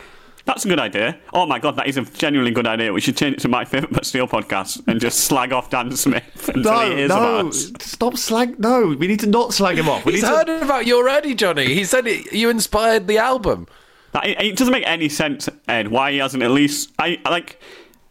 [0.49, 1.15] That's a good idea.
[1.31, 2.91] Oh my god, that is a genuinely good idea.
[2.91, 6.49] We should change it to my favourite Bastille podcast and just slag off Dan Smith
[6.55, 7.71] until No, he hears about no, us.
[7.81, 8.59] stop slag.
[8.59, 10.05] No, we need to not slag him off.
[10.05, 10.35] We He's need to.
[10.35, 11.67] heard about you already, Jonny.
[11.75, 13.67] He said it, you inspired the album.
[14.13, 15.89] That, it, it doesn't make any sense, Ed.
[15.89, 17.61] Why he hasn't at least I I like.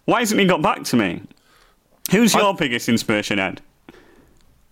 [0.04, 1.22] Why hasn't he got back to me?
[2.12, 3.62] Who's your biggest inspiration, Ed?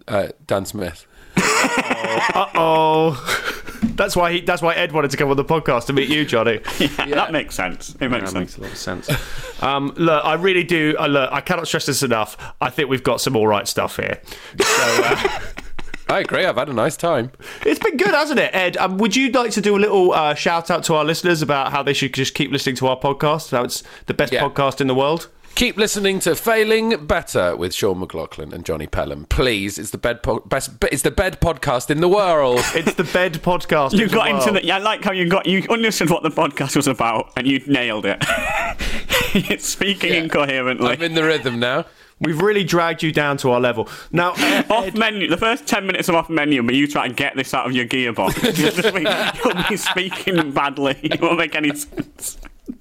[0.07, 1.05] Uh, Dan Smith.
[1.37, 3.56] uh Oh,
[3.97, 4.41] that's why he.
[4.41, 6.59] That's why Ed wanted to come on the podcast to meet you, Jonny.
[7.17, 7.97] That makes sense.
[8.01, 8.59] It makes That sense.
[8.59, 9.11] makes a lot of sense.
[9.63, 10.95] Um, look, I really do.
[10.99, 12.37] Uh, look, I cannot stress this enough.
[12.61, 14.21] I think we've got some all right stuff here.
[14.61, 15.41] So, uh,
[16.11, 16.45] I agree.
[16.45, 17.33] I've had a nice time.
[17.65, 18.77] it's been good, hasn't it, Ed?
[18.77, 21.73] Um, would you like to do a little uh, shout out to our listeners about
[21.73, 23.51] how they should just keep listening to our podcast?
[23.51, 24.43] How it's the best Yeah.
[24.43, 25.29] podcast in the world.
[25.57, 29.25] Keep listening to Failing Better with Sean McLoughlin and Jonny Pelham.
[29.25, 30.73] Please, it's the bed po- best.
[30.93, 32.61] It's the bed podcast in the world.
[32.75, 33.93] It's the bed podcast.
[33.95, 34.57] You in got the into world.
[34.57, 34.67] the.
[34.67, 35.47] Yeah, I like how you got.
[35.47, 38.19] You understood what the podcast was about and you nailed it.
[39.51, 40.89] it's speaking incoherently.
[40.89, 41.87] I'm in the rhythm now.
[42.21, 43.89] We've really dragged you down to our level.
[44.13, 44.33] Now,
[44.71, 45.27] off menu.
[45.27, 47.73] The first ten minutes of off menu, but you try to get this out of
[47.73, 48.43] your gearbox.
[48.59, 49.07] You'll, just be,
[49.43, 50.99] you'll be speaking badly.
[51.03, 52.37] It won't make any sense.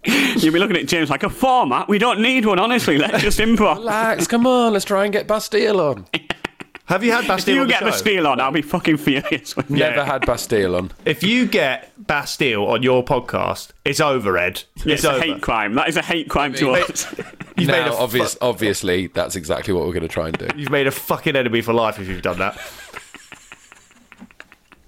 [0.37, 1.87] You'll be looking at James like a format.
[1.87, 2.97] We don't need one, honestly.
[2.97, 3.77] Let's just improv.
[3.77, 6.05] Relax, come on, let's try and get Bastille on.
[6.85, 7.97] have you had If Bastille you on the get the show?
[7.97, 9.55] steel on, I'll be fucking furious.
[9.55, 9.77] with you.
[9.77, 10.91] Never had Bastille on.
[11.05, 14.63] If you get Bastille on your podcast, it's over, Ed.
[14.77, 15.73] It's, It's a hate crime.
[15.75, 17.11] That is a hate crime to us.
[17.57, 20.37] You've made now, a obvious, fu- obviously, that's exactly what we're going to try and
[20.37, 20.47] do.
[20.55, 22.57] You've made a fucking enemy for life if you've done that.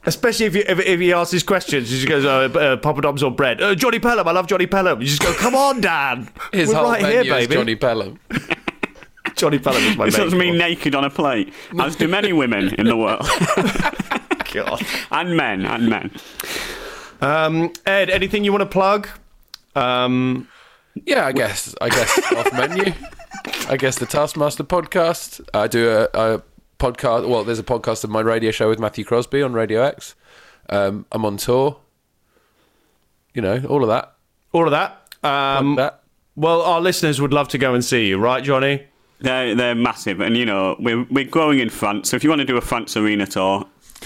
[0.08, 3.02] Especially if, you, if, if he asks his questions, he just goes, uh, uh, Papa
[3.02, 3.62] Dom's or bread.
[3.62, 5.02] Uh, Jonny Pelham, I love Jonny Pelham.
[5.02, 6.30] You just go, come on, Dan.
[6.54, 7.56] His We're whole right menu here, is baby.
[7.56, 8.20] Jonny Pelham.
[9.36, 10.58] Jonny Pelham is my This looks main me one.
[10.58, 13.22] naked on a plate, as do many women in the world,
[14.54, 14.82] God.
[15.12, 16.12] and men, and men.
[17.22, 19.08] Um, Ed, anything you want to plug?
[19.76, 20.48] Um,
[21.06, 21.76] Yeah, I guess.
[21.82, 22.94] I guess off menu.
[23.70, 25.42] I guess the Taskmaster podcast.
[25.54, 26.42] I do a, a
[26.80, 27.28] podcast.
[27.28, 30.16] Well, there's a podcast of my radio show with Matthew Crosby on Radio X.
[30.70, 31.80] Um, I'm on tour.
[33.34, 34.16] You know, all of that.
[34.52, 35.16] all of that.
[35.24, 36.02] Um, that.
[36.36, 38.86] well, our listeners would love to go and see you, right, Jonny?
[39.20, 42.10] They're they're massive, and you know we're we're growing in France.
[42.10, 43.66] So if you want to do a France arena tour,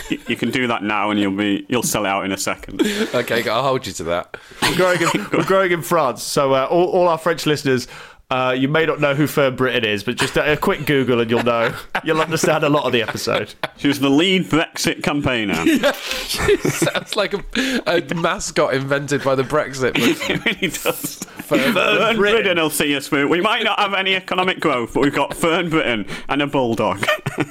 [0.10, 2.38] you, you can do that now, and you'll be you'll sell it out in a
[2.38, 2.82] second.
[3.14, 4.38] Okay, I'll hold you to that.
[4.62, 6.24] We're growing in, we're growing in France.
[6.24, 7.90] So uh, all, all our French listeners,
[8.32, 11.20] uh, you may not know who Fern Britton is, but just a, a quick Google
[11.20, 11.76] and you'll know.
[12.04, 13.54] You'll understand a lot of the episode.
[13.78, 15.54] She was the lead Brexit campaigner.
[15.94, 17.44] Sounds like a,
[17.86, 19.92] a mascot invented by the Brexit.
[19.96, 21.18] it really does.
[21.44, 22.18] Fern Fern Britain.
[22.18, 23.28] Britain will see us through.
[23.28, 27.06] We might not have any economic growth, but we've got Fern Britain and a bulldog.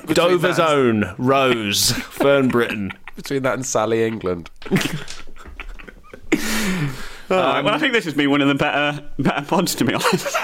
[0.06, 2.92] Dover's own Rose, Fern Britain.
[3.14, 4.50] Between that and Sally England.
[7.30, 9.94] Alright, well, I think this has been one of the better better pods, to be
[9.94, 10.36] honest.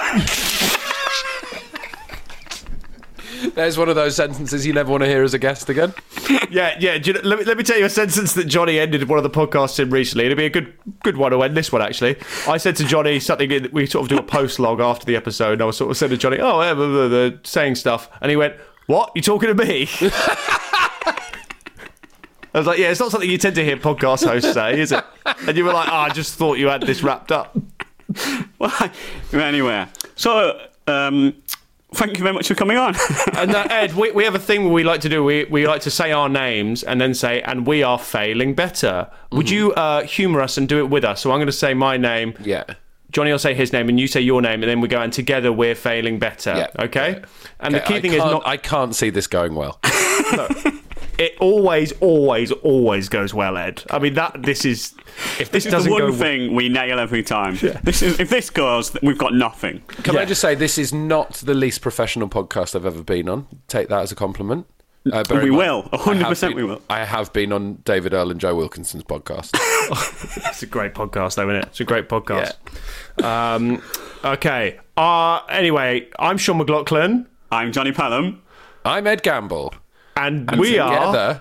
[3.55, 5.95] There's one of those sentences you never want to hear as a guest again.
[6.51, 6.95] Yeah, yeah.
[6.95, 9.23] You know, let, me, let me tell you a sentence that Jonny ended one of
[9.23, 10.27] the podcasts in recently.
[10.27, 10.73] It'd be a good
[11.03, 12.17] good one to end this one, actually.
[12.47, 15.17] I said to Jonny something, in- we sort of do a post log after the
[15.17, 17.75] episode, and I was sort of said to Jonny, oh, yeah, blah, blah, blah, saying
[17.77, 18.09] stuff.
[18.21, 18.55] And he went,
[18.87, 19.11] what?
[19.15, 19.89] You talking to me?
[22.57, 24.91] I was like, yeah, it's not something you tend to hear podcast hosts say, is
[24.91, 25.05] it?
[25.47, 27.55] And you were like, oh, I just thought you had this wrapped up.
[28.59, 28.91] well,
[29.35, 31.35] anyway, so um,
[31.93, 32.95] thank you very much for coming on.
[33.37, 35.23] And uh, Ed, we, we have a thing we like to do.
[35.23, 39.11] We, we like to say our names and then say, and we are failing better.
[39.33, 41.21] Would you uh, humour us and do it with us?
[41.21, 42.33] So I'm going to say my name.
[42.43, 42.65] Yeah.
[43.11, 45.13] Jonny will say his name and you say your name, and then we go and
[45.13, 46.57] together we're failing better.
[46.57, 46.85] Yeah.
[46.85, 47.23] Okay?
[47.61, 48.47] And the key I thing is can't- not.
[48.47, 49.79] I can't see this going well.
[51.19, 53.83] it always, always, always goes well, Ed.
[53.91, 54.95] I mean, that this is.
[55.41, 57.57] If this, This is doesn't the one go thing we nail every time.
[57.83, 59.81] This is if this goes, we've got nothing.
[60.03, 63.47] Can I just say this is not the least professional podcast I've ever been on?
[63.69, 64.67] Take that as a compliment.
[65.11, 65.89] Uh, We in will.
[65.93, 66.83] I 100% been- we will.
[66.91, 69.57] I have been on David Earl and Joe Wilkinson's podcast.
[70.49, 71.65] It's a great podcast, though, isn't it?
[71.67, 72.55] It's a great podcast.
[73.23, 73.81] Um,
[74.25, 74.81] okay.
[74.97, 78.43] Uh, anyway, I'm Sean McLoughlin, I'm Jonny Pelham.
[78.85, 79.75] I'm Ed Gamble.
[80.17, 81.41] And, And we are together,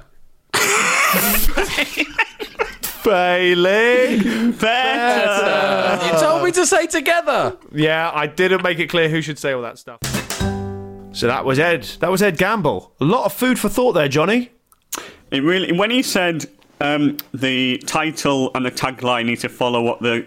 [3.06, 4.52] failing.
[4.54, 6.06] Better.
[6.06, 7.56] You told me to say together.
[7.72, 10.00] Yeah, I didn't make it clear who should say all that stuff.
[11.14, 11.84] So that was Ed.
[12.00, 12.92] That was Ed Gamble.
[13.00, 14.52] A lot of food for thought there, Jonny.
[15.32, 16.46] It really when he said
[16.82, 20.26] um, the title and the tagline need to follow what the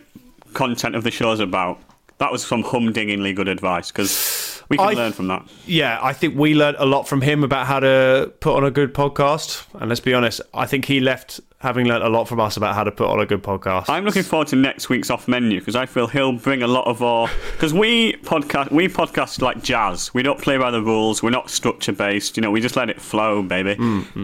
[0.54, 1.80] content of the show is about.
[2.18, 5.46] That was some humdingingly good advice because we can I- learn from that.
[5.66, 8.70] Yeah, I think we learned a lot from him about how to put on a
[8.70, 9.64] good podcast.
[9.80, 12.74] And let's be honest, I think he left having learnt a lot from us about
[12.74, 13.86] how to put on a good podcast.
[13.88, 16.86] I'm looking forward to next week's off menu because I feel he'll bring a lot
[16.86, 20.14] of our because we podcast we podcast like jazz.
[20.14, 21.22] We don't play by the rules.
[21.22, 22.36] We're not structure based.
[22.36, 23.76] You know, we just let it flow, baby.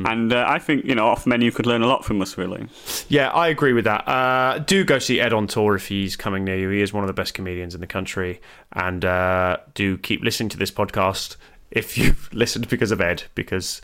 [0.06, 2.38] And uh, I think you know off menu could learn a lot from us.
[2.38, 2.66] Really,
[3.08, 4.06] Yeah, I agree with that.
[4.08, 6.68] Uh, do go see Ed on tour if he's coming near you.
[6.70, 8.40] He is one of the best comedians in the country.
[8.72, 11.36] And uh, do keep listening to this podcast
[11.70, 13.82] if you've listened because of Ed, because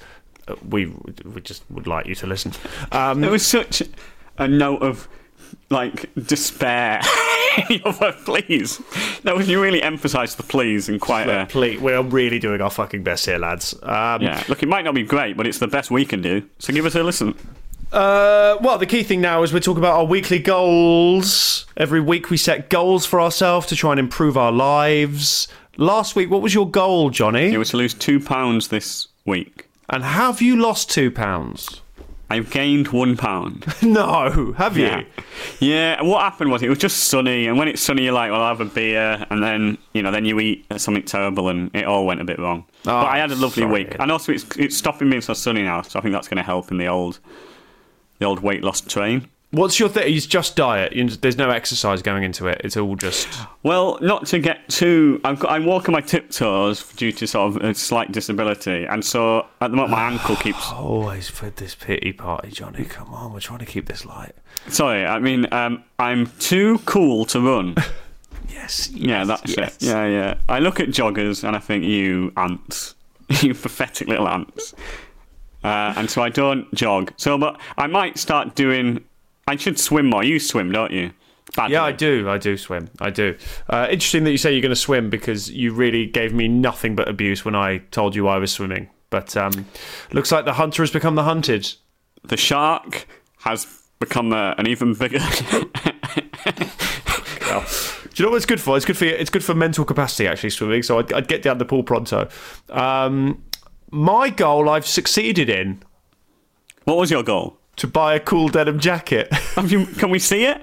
[0.69, 0.87] we
[1.25, 2.53] we just would like you to listen.
[2.93, 3.83] Um, it was such
[4.39, 5.09] a note of
[5.71, 7.01] like despair.
[7.69, 7.93] Your
[8.25, 8.81] please,
[9.25, 11.47] no, if you really emphasise the please in quite a.
[11.47, 13.75] please, we're really doing our fucking best here, lads.
[13.83, 16.43] Um, Yeah, look, it might not be great, but it's the best we can do.
[16.59, 17.35] So give us a listen.
[17.93, 21.67] Uh, well, the key thing now is we're talking about our weekly goals.
[21.77, 25.49] Every week we set goals for ourselves to try and improve our lives.
[25.77, 27.53] Last week, what was your goal, Jonny?
[27.53, 29.67] It was to lose two pounds this week.
[29.91, 31.83] And have you lost two pounds?
[32.31, 33.67] I've gained one pound.
[33.83, 34.85] no, have you?
[34.87, 35.03] Yeah.
[35.59, 38.41] Yeah, what happened was it was just sunny, and when it's sunny, you're like, well,
[38.41, 41.87] I'll have a beer, and then, you know, then you eat something terrible, and it
[41.87, 42.65] all went a bit wrong.
[42.85, 43.85] but ah, I had a lovely sorry.
[43.85, 43.97] week.
[43.99, 46.45] And also, it's, it's stopping being so sunny now, so I think that's going to
[46.45, 47.19] help in the old
[48.21, 49.29] the old weight loss train.
[49.53, 50.15] What's your thing?
[50.15, 50.93] It's just diet.
[51.21, 52.61] There's no exercise going into it.
[52.63, 53.29] It's all just.
[53.65, 55.21] Well, not to get too.
[55.25, 59.05] I've got, I walk on my tiptoes due to sort of a slight disability, and
[59.05, 60.71] so at the moment my ankle keeps.
[60.71, 62.85] Always for this pity party, Jonny.
[62.85, 64.37] Come on, we're trying to keep this light.
[64.69, 67.75] Sorry, I mean um, I'm too cool to run.
[68.49, 68.91] Yes.
[68.91, 69.77] Yeah, that's yes.
[69.77, 69.87] it.
[69.87, 70.35] Yeah, yeah.
[70.49, 72.95] I look at joggers and I think you ants,
[73.41, 74.75] you pathetic little ants.
[75.63, 77.13] Uh, and so I don't jog.
[77.17, 79.05] So, but I might start doing.
[79.51, 80.23] I should swim more.
[80.23, 81.11] You swim, don't you?
[81.57, 81.75] Badly.
[81.75, 82.31] Yeah, I do.
[82.31, 82.89] I do swim.
[83.01, 83.37] I do.
[83.69, 86.95] Uh, interesting that you say you're going to swim because you really gave me nothing
[86.95, 88.89] but abuse when I told you I was swimming.
[89.11, 89.67] But um,
[90.13, 91.75] looks like the hunter has become the hunted.
[92.23, 93.09] The shark
[93.41, 93.67] has
[93.99, 95.19] become uh, an even bigger.
[98.15, 98.77] Do you know what it's good for?
[98.77, 100.85] It's good for it's good for mental capacity actually swimming.
[100.85, 102.29] So I'd, I'd get down the pool pronto.
[102.69, 103.43] Um,
[103.91, 105.83] my goal I've succeeded in
[106.85, 107.60] What was your goal?
[107.81, 109.33] To buy a cool denim jacket.
[109.67, 110.63] You, can we see it?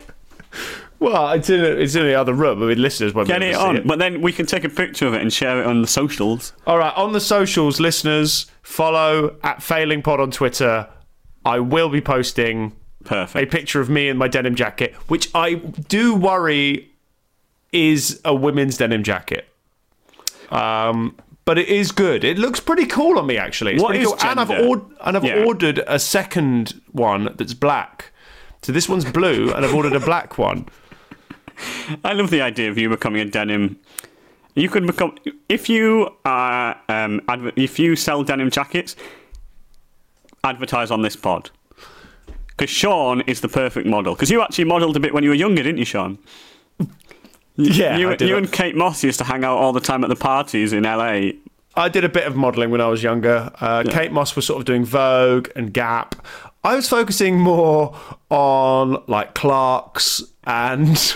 [0.99, 2.63] well, it's in it's in the other room.
[2.63, 3.87] I mean, listeners won't Get be it able to see on.
[3.87, 6.53] But then we can take a picture of it and share it on the socials.
[6.65, 10.87] All right, on the socials, listeners, follow at Failing Pod on Twitter.
[11.45, 12.75] I will be posting
[13.09, 16.91] a picture of me in my denim jacket, which I do worry
[17.71, 19.47] is a women's denim jacket.
[20.49, 21.15] Um,
[21.47, 22.25] but it is good.
[22.25, 23.75] It looks pretty cool on me, actually.
[23.75, 24.17] It's What is cool.
[24.19, 25.45] And I've, ord- and I've Yeah.
[25.45, 28.11] ordered a second one that's black.
[28.63, 30.67] So this one's blue, and I've ordered a black one.
[32.03, 33.79] I love the idea of you becoming a denim.
[34.55, 35.15] You could become
[35.47, 38.97] if you are um, adver- if you sell denim jackets,
[40.43, 41.49] advertise on this pod.
[42.47, 44.15] Because Sean is the perfect model.
[44.15, 46.17] Because you actually modelled a bit when you were younger, didn't you, Sean?
[47.57, 50.15] Yeah, you, you and Kate Moss used to hang out all the time at the
[50.15, 51.31] parties in LA.
[51.75, 53.51] I did a bit of modelling when I was younger.
[53.59, 56.15] Uh, Kate Moss was sort of doing Vogue and Gap.
[56.63, 57.95] I was focusing more
[58.29, 61.15] on like Clark's and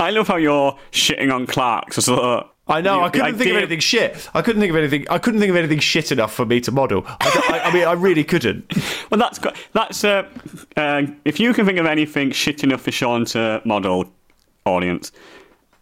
[0.00, 1.96] I love how you're shitting on Clark's.
[1.96, 4.28] So I know you- I couldn't think of anything shit.
[4.34, 5.06] I couldn't think of anything.
[5.10, 7.04] I couldn't think of anything shit enough for me to model.
[7.06, 8.72] I, I, I mean, I really couldn't.
[9.10, 9.54] Well, that's good.
[9.74, 10.26] That's uh,
[10.76, 14.10] uh, if you can think of anything shit enough for Sean to model,
[14.66, 15.12] audience,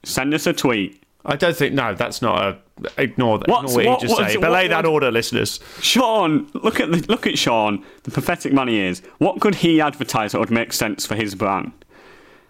[0.02, 1.02] send us a tweet.
[1.24, 1.72] I don't think.
[1.74, 2.58] No, that's not a.
[3.00, 3.48] Ignore that.
[3.48, 4.36] What's- Ignore what, what- you just say.
[4.38, 5.60] what Belay that order, listeners.
[5.80, 9.02] Sean, look at the, look at Sean, the pathetic man he is.
[9.18, 11.70] What could he advertise that would make sense for his brand?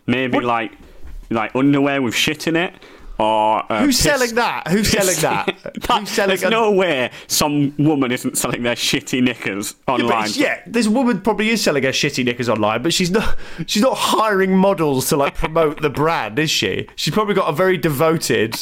[0.06, 0.72] Maybe like
[1.30, 2.74] like underwear with shit in it,
[3.18, 4.68] or uh, Who's selling that?
[4.68, 5.46] Who's selling that?
[5.82, 10.10] That- Who's selling There's a- no way some woman isn't selling their shitty knickers online.
[10.30, 13.36] it's- yeah, this woman probably is selling her shitty knickers online, but she's not.
[13.66, 16.88] She's not hiring models to like promote the brand, is she?
[16.96, 18.56] She's probably got a very devoted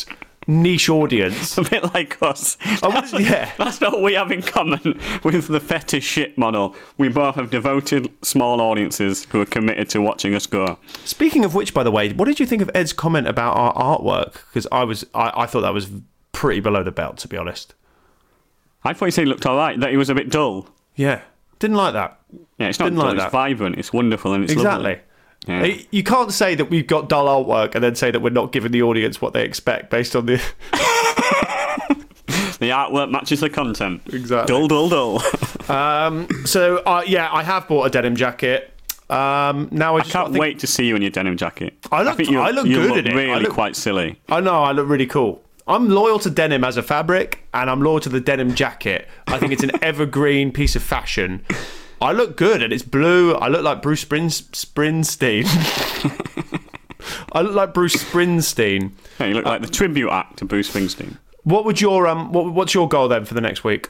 [0.47, 1.57] niche audience.
[1.59, 2.57] a bit like us.
[2.83, 3.53] Wouldn't- yeah.
[3.59, 6.75] That's not what we have in common with the fetish shit model.
[6.99, 10.79] We both have devoted small audiences who are committed to watching us go.
[11.05, 13.75] Speaking of which, by the way, what did you think of Ed's comment about our
[13.75, 14.33] artwork?
[14.49, 15.91] Because I was, I, I thought that was
[16.33, 17.75] pretty below the belt, to be honest.
[18.83, 20.67] I thought you said he looked all right, that he was a bit dull.
[20.97, 21.21] Yeah,
[21.59, 22.19] didn't like that.
[22.59, 23.33] Yeah, it's not Didn't dull, like it's that.
[23.33, 24.85] vibrant, it's wonderful, and it's exactly.
[24.93, 25.03] lovely.
[25.47, 25.79] Yeah.
[25.91, 28.73] You can't say that we've got dull artwork and then say that we're not giving
[28.73, 30.41] the audience what they expect based on the.
[32.61, 34.03] The artwork matches the content.
[34.13, 34.53] Exactly.
[34.55, 35.23] Dull, dull, dull.
[35.71, 38.75] Um, so uh, yeah, I have bought a denim jacket.
[39.09, 41.75] Um, now I I can't think- wait to see you in your denim jacket.
[41.93, 43.13] I look- think I look good look in it.
[43.13, 44.19] I really look- quite silly.
[44.29, 45.43] I know I look really cool.
[45.69, 49.07] I'm loyal to denim as a fabric, and I'm loyal to the denim jacket.
[49.29, 51.45] I think it's an evergreen piece of fashion.
[52.01, 53.35] I look good, and it's blue.
[53.35, 55.45] I look like Bruce Springsteen.
[57.33, 58.93] I look like Bruce Springsteen.
[59.19, 61.17] Yeah, you look like the tribute act to Bruce Springsteen.
[61.45, 62.33] What would your um?
[62.33, 63.89] What, what's your goal then for the next week?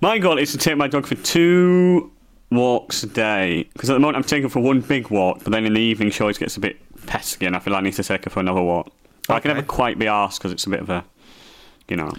[0.00, 2.10] My goal is to take my dog for two
[2.50, 3.68] walks a day.
[3.72, 5.80] Because at the moment I'm taking her for one big walk, but then in the
[5.80, 8.24] evening she always gets a bit pesky and I feel like I need to take
[8.24, 8.90] her for another walk.
[9.28, 9.58] I can Okay.
[9.60, 11.04] never quite be asked because it's a bit of a,
[11.88, 12.12] you know.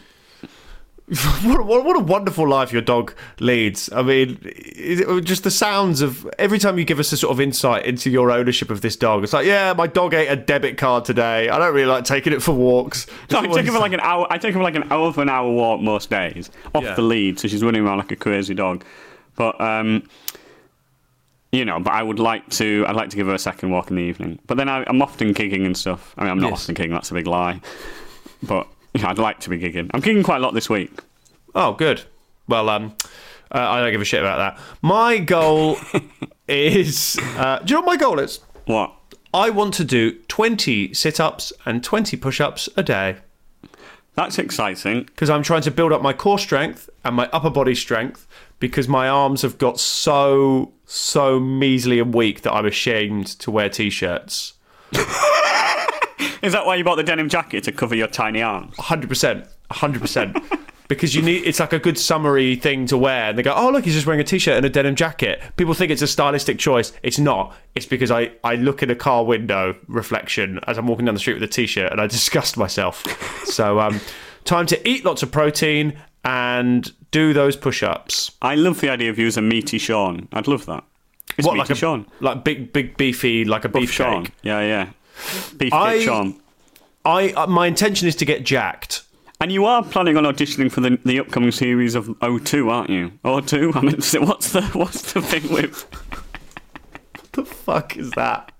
[1.43, 3.91] What, what, what a wonderful life your dog leads.
[3.91, 7.41] I mean, it just the sounds of every time you give us a sort of
[7.41, 9.23] insight into your ownership of this dog.
[9.25, 11.49] It's like, yeah, my dog ate a debit card today.
[11.49, 13.07] I don't really like taking it for walks.
[13.31, 14.25] No, I take her for like an hour.
[14.29, 16.95] I take her for like an hour of an hour walk most days off Yeah.
[16.95, 18.85] the lead, so she's running around like a crazy dog.
[19.35, 20.07] But um,
[21.51, 22.85] you know, but I would like to.
[22.87, 24.39] I'd like to give her a second walk in the evening.
[24.47, 26.13] But then I, I'm often kicking and stuff.
[26.17, 26.61] I mean, I'm not Yes.
[26.69, 26.91] often gigging.
[26.91, 27.59] That's a big lie.
[28.43, 29.89] But I'd like to be gigging.
[29.93, 30.91] I'm gigging quite a lot this week.
[31.55, 32.03] Oh, good.
[32.47, 32.95] Well, um,
[33.53, 34.63] uh, I don't give a shit about that.
[34.81, 35.77] My goal
[36.47, 37.17] is.
[37.37, 38.39] Uh, do you know what my goal is?
[38.65, 38.93] What?
[39.33, 43.17] I want to do 20 sit ups and 20 push ups a day.
[44.13, 45.03] That's exciting.
[45.03, 48.27] because I'm trying to build up my core strength and my upper body strength
[48.59, 53.69] because my arms have got so so measly and weak that I'm ashamed to wear
[53.69, 54.53] t-shirts.
[56.41, 58.75] Is that why you bought the denim jacket to cover your tiny arms?
[58.77, 60.59] 100%, 100%.
[60.87, 63.69] because you need it's like a good summery thing to wear and they go, "Oh,
[63.69, 66.59] look, he's just wearing a t-shirt and a denim jacket." People think it's a stylistic
[66.59, 66.91] choice.
[67.03, 67.55] It's not.
[67.75, 71.19] It's because I I look in a car window reflection as I'm walking down the
[71.19, 73.05] street with a t-shirt and I disgust myself.
[73.45, 74.01] so um
[74.43, 78.31] time to eat lots of protein and do those push-ups.
[78.41, 80.27] I love the idea of you as a meaty Sean.
[80.33, 80.83] I'd love that.
[81.37, 82.05] It's what meaty like a Sean.
[82.19, 84.25] like big big beefy like a beef Sean.
[84.25, 84.33] Sean.
[84.43, 84.89] Yeah, yeah.
[85.57, 86.35] Beefcake I-.
[87.03, 89.03] I uh, my intention is to get jacked.
[89.39, 93.11] And you are planning on auditioning for the the upcoming series of O2, aren't you?
[93.25, 93.75] O2?
[93.75, 93.93] I mean,
[94.27, 95.83] what's the what's the thing with?
[95.91, 98.51] What the fuck is that?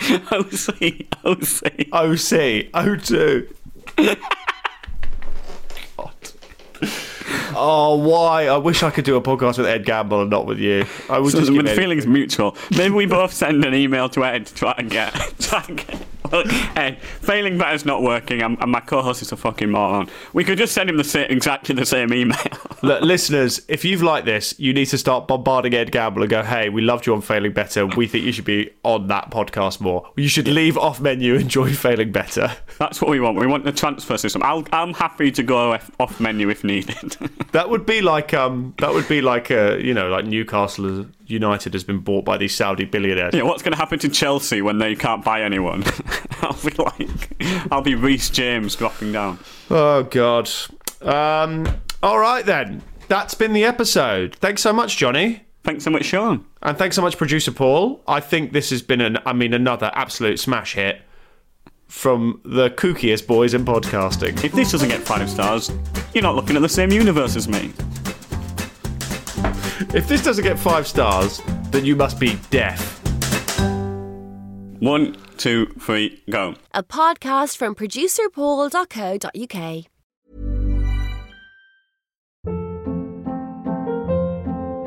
[0.00, 1.62] OC, OC.
[1.92, 3.54] OC, O2.
[7.54, 8.46] Oh, why?
[8.46, 10.84] I wish I could do a podcast with Ed Gamble and not with you.
[11.08, 12.56] I would So just the give Ed- feeling's mutual.
[12.70, 15.12] Maybe we both send an email to Ed to try and get.
[15.38, 16.44] Try and get well,
[16.76, 20.08] Ed, failing better's not working, and, and my co-host is a fucking moron.
[20.32, 22.36] We could just send him the same, exactly the same email.
[22.82, 26.42] Look, listeners, if you've liked this, you need to start bombarding Ed Gamble and go,
[26.42, 27.86] hey, we loved you on Failing Better.
[27.86, 30.10] We think you should be on that podcast more.
[30.16, 32.52] You should leave off menu and join Failing Better.
[32.78, 33.38] That's what we want.
[33.38, 34.42] We want the transfer system.
[34.42, 37.16] I'll, I'm happy to go off, off menu if needed.
[37.52, 41.74] That would be like um that would be like uh you know like Newcastle United
[41.74, 43.34] has been bought by these Saudi billionaires.
[43.34, 45.84] yeah, what's going to happen to Chelsea when they can't buy anyone?
[46.40, 49.38] I'll be like, I'll be Reece James dropping down.
[49.70, 50.48] Oh god.
[51.02, 51.66] Um
[52.02, 52.82] all right then.
[53.08, 54.36] That's been the episode.
[54.36, 55.44] Thanks so much, Jonny.
[55.64, 56.44] Thanks so much, Sean.
[56.62, 58.02] And thanks so much, producer Paul.
[58.08, 61.02] I think this has been an I mean another absolute smash hit
[61.86, 64.42] from the kookiest boys in podcasting.
[64.42, 65.70] If this doesn't get five stars,
[66.14, 67.72] you're not looking at the same universe as me.
[69.94, 73.00] If this doesn't get five stars, then you must be deaf.
[74.80, 76.54] One, two, three, go.
[76.72, 79.91] A podcast from producerpaul.co.uk.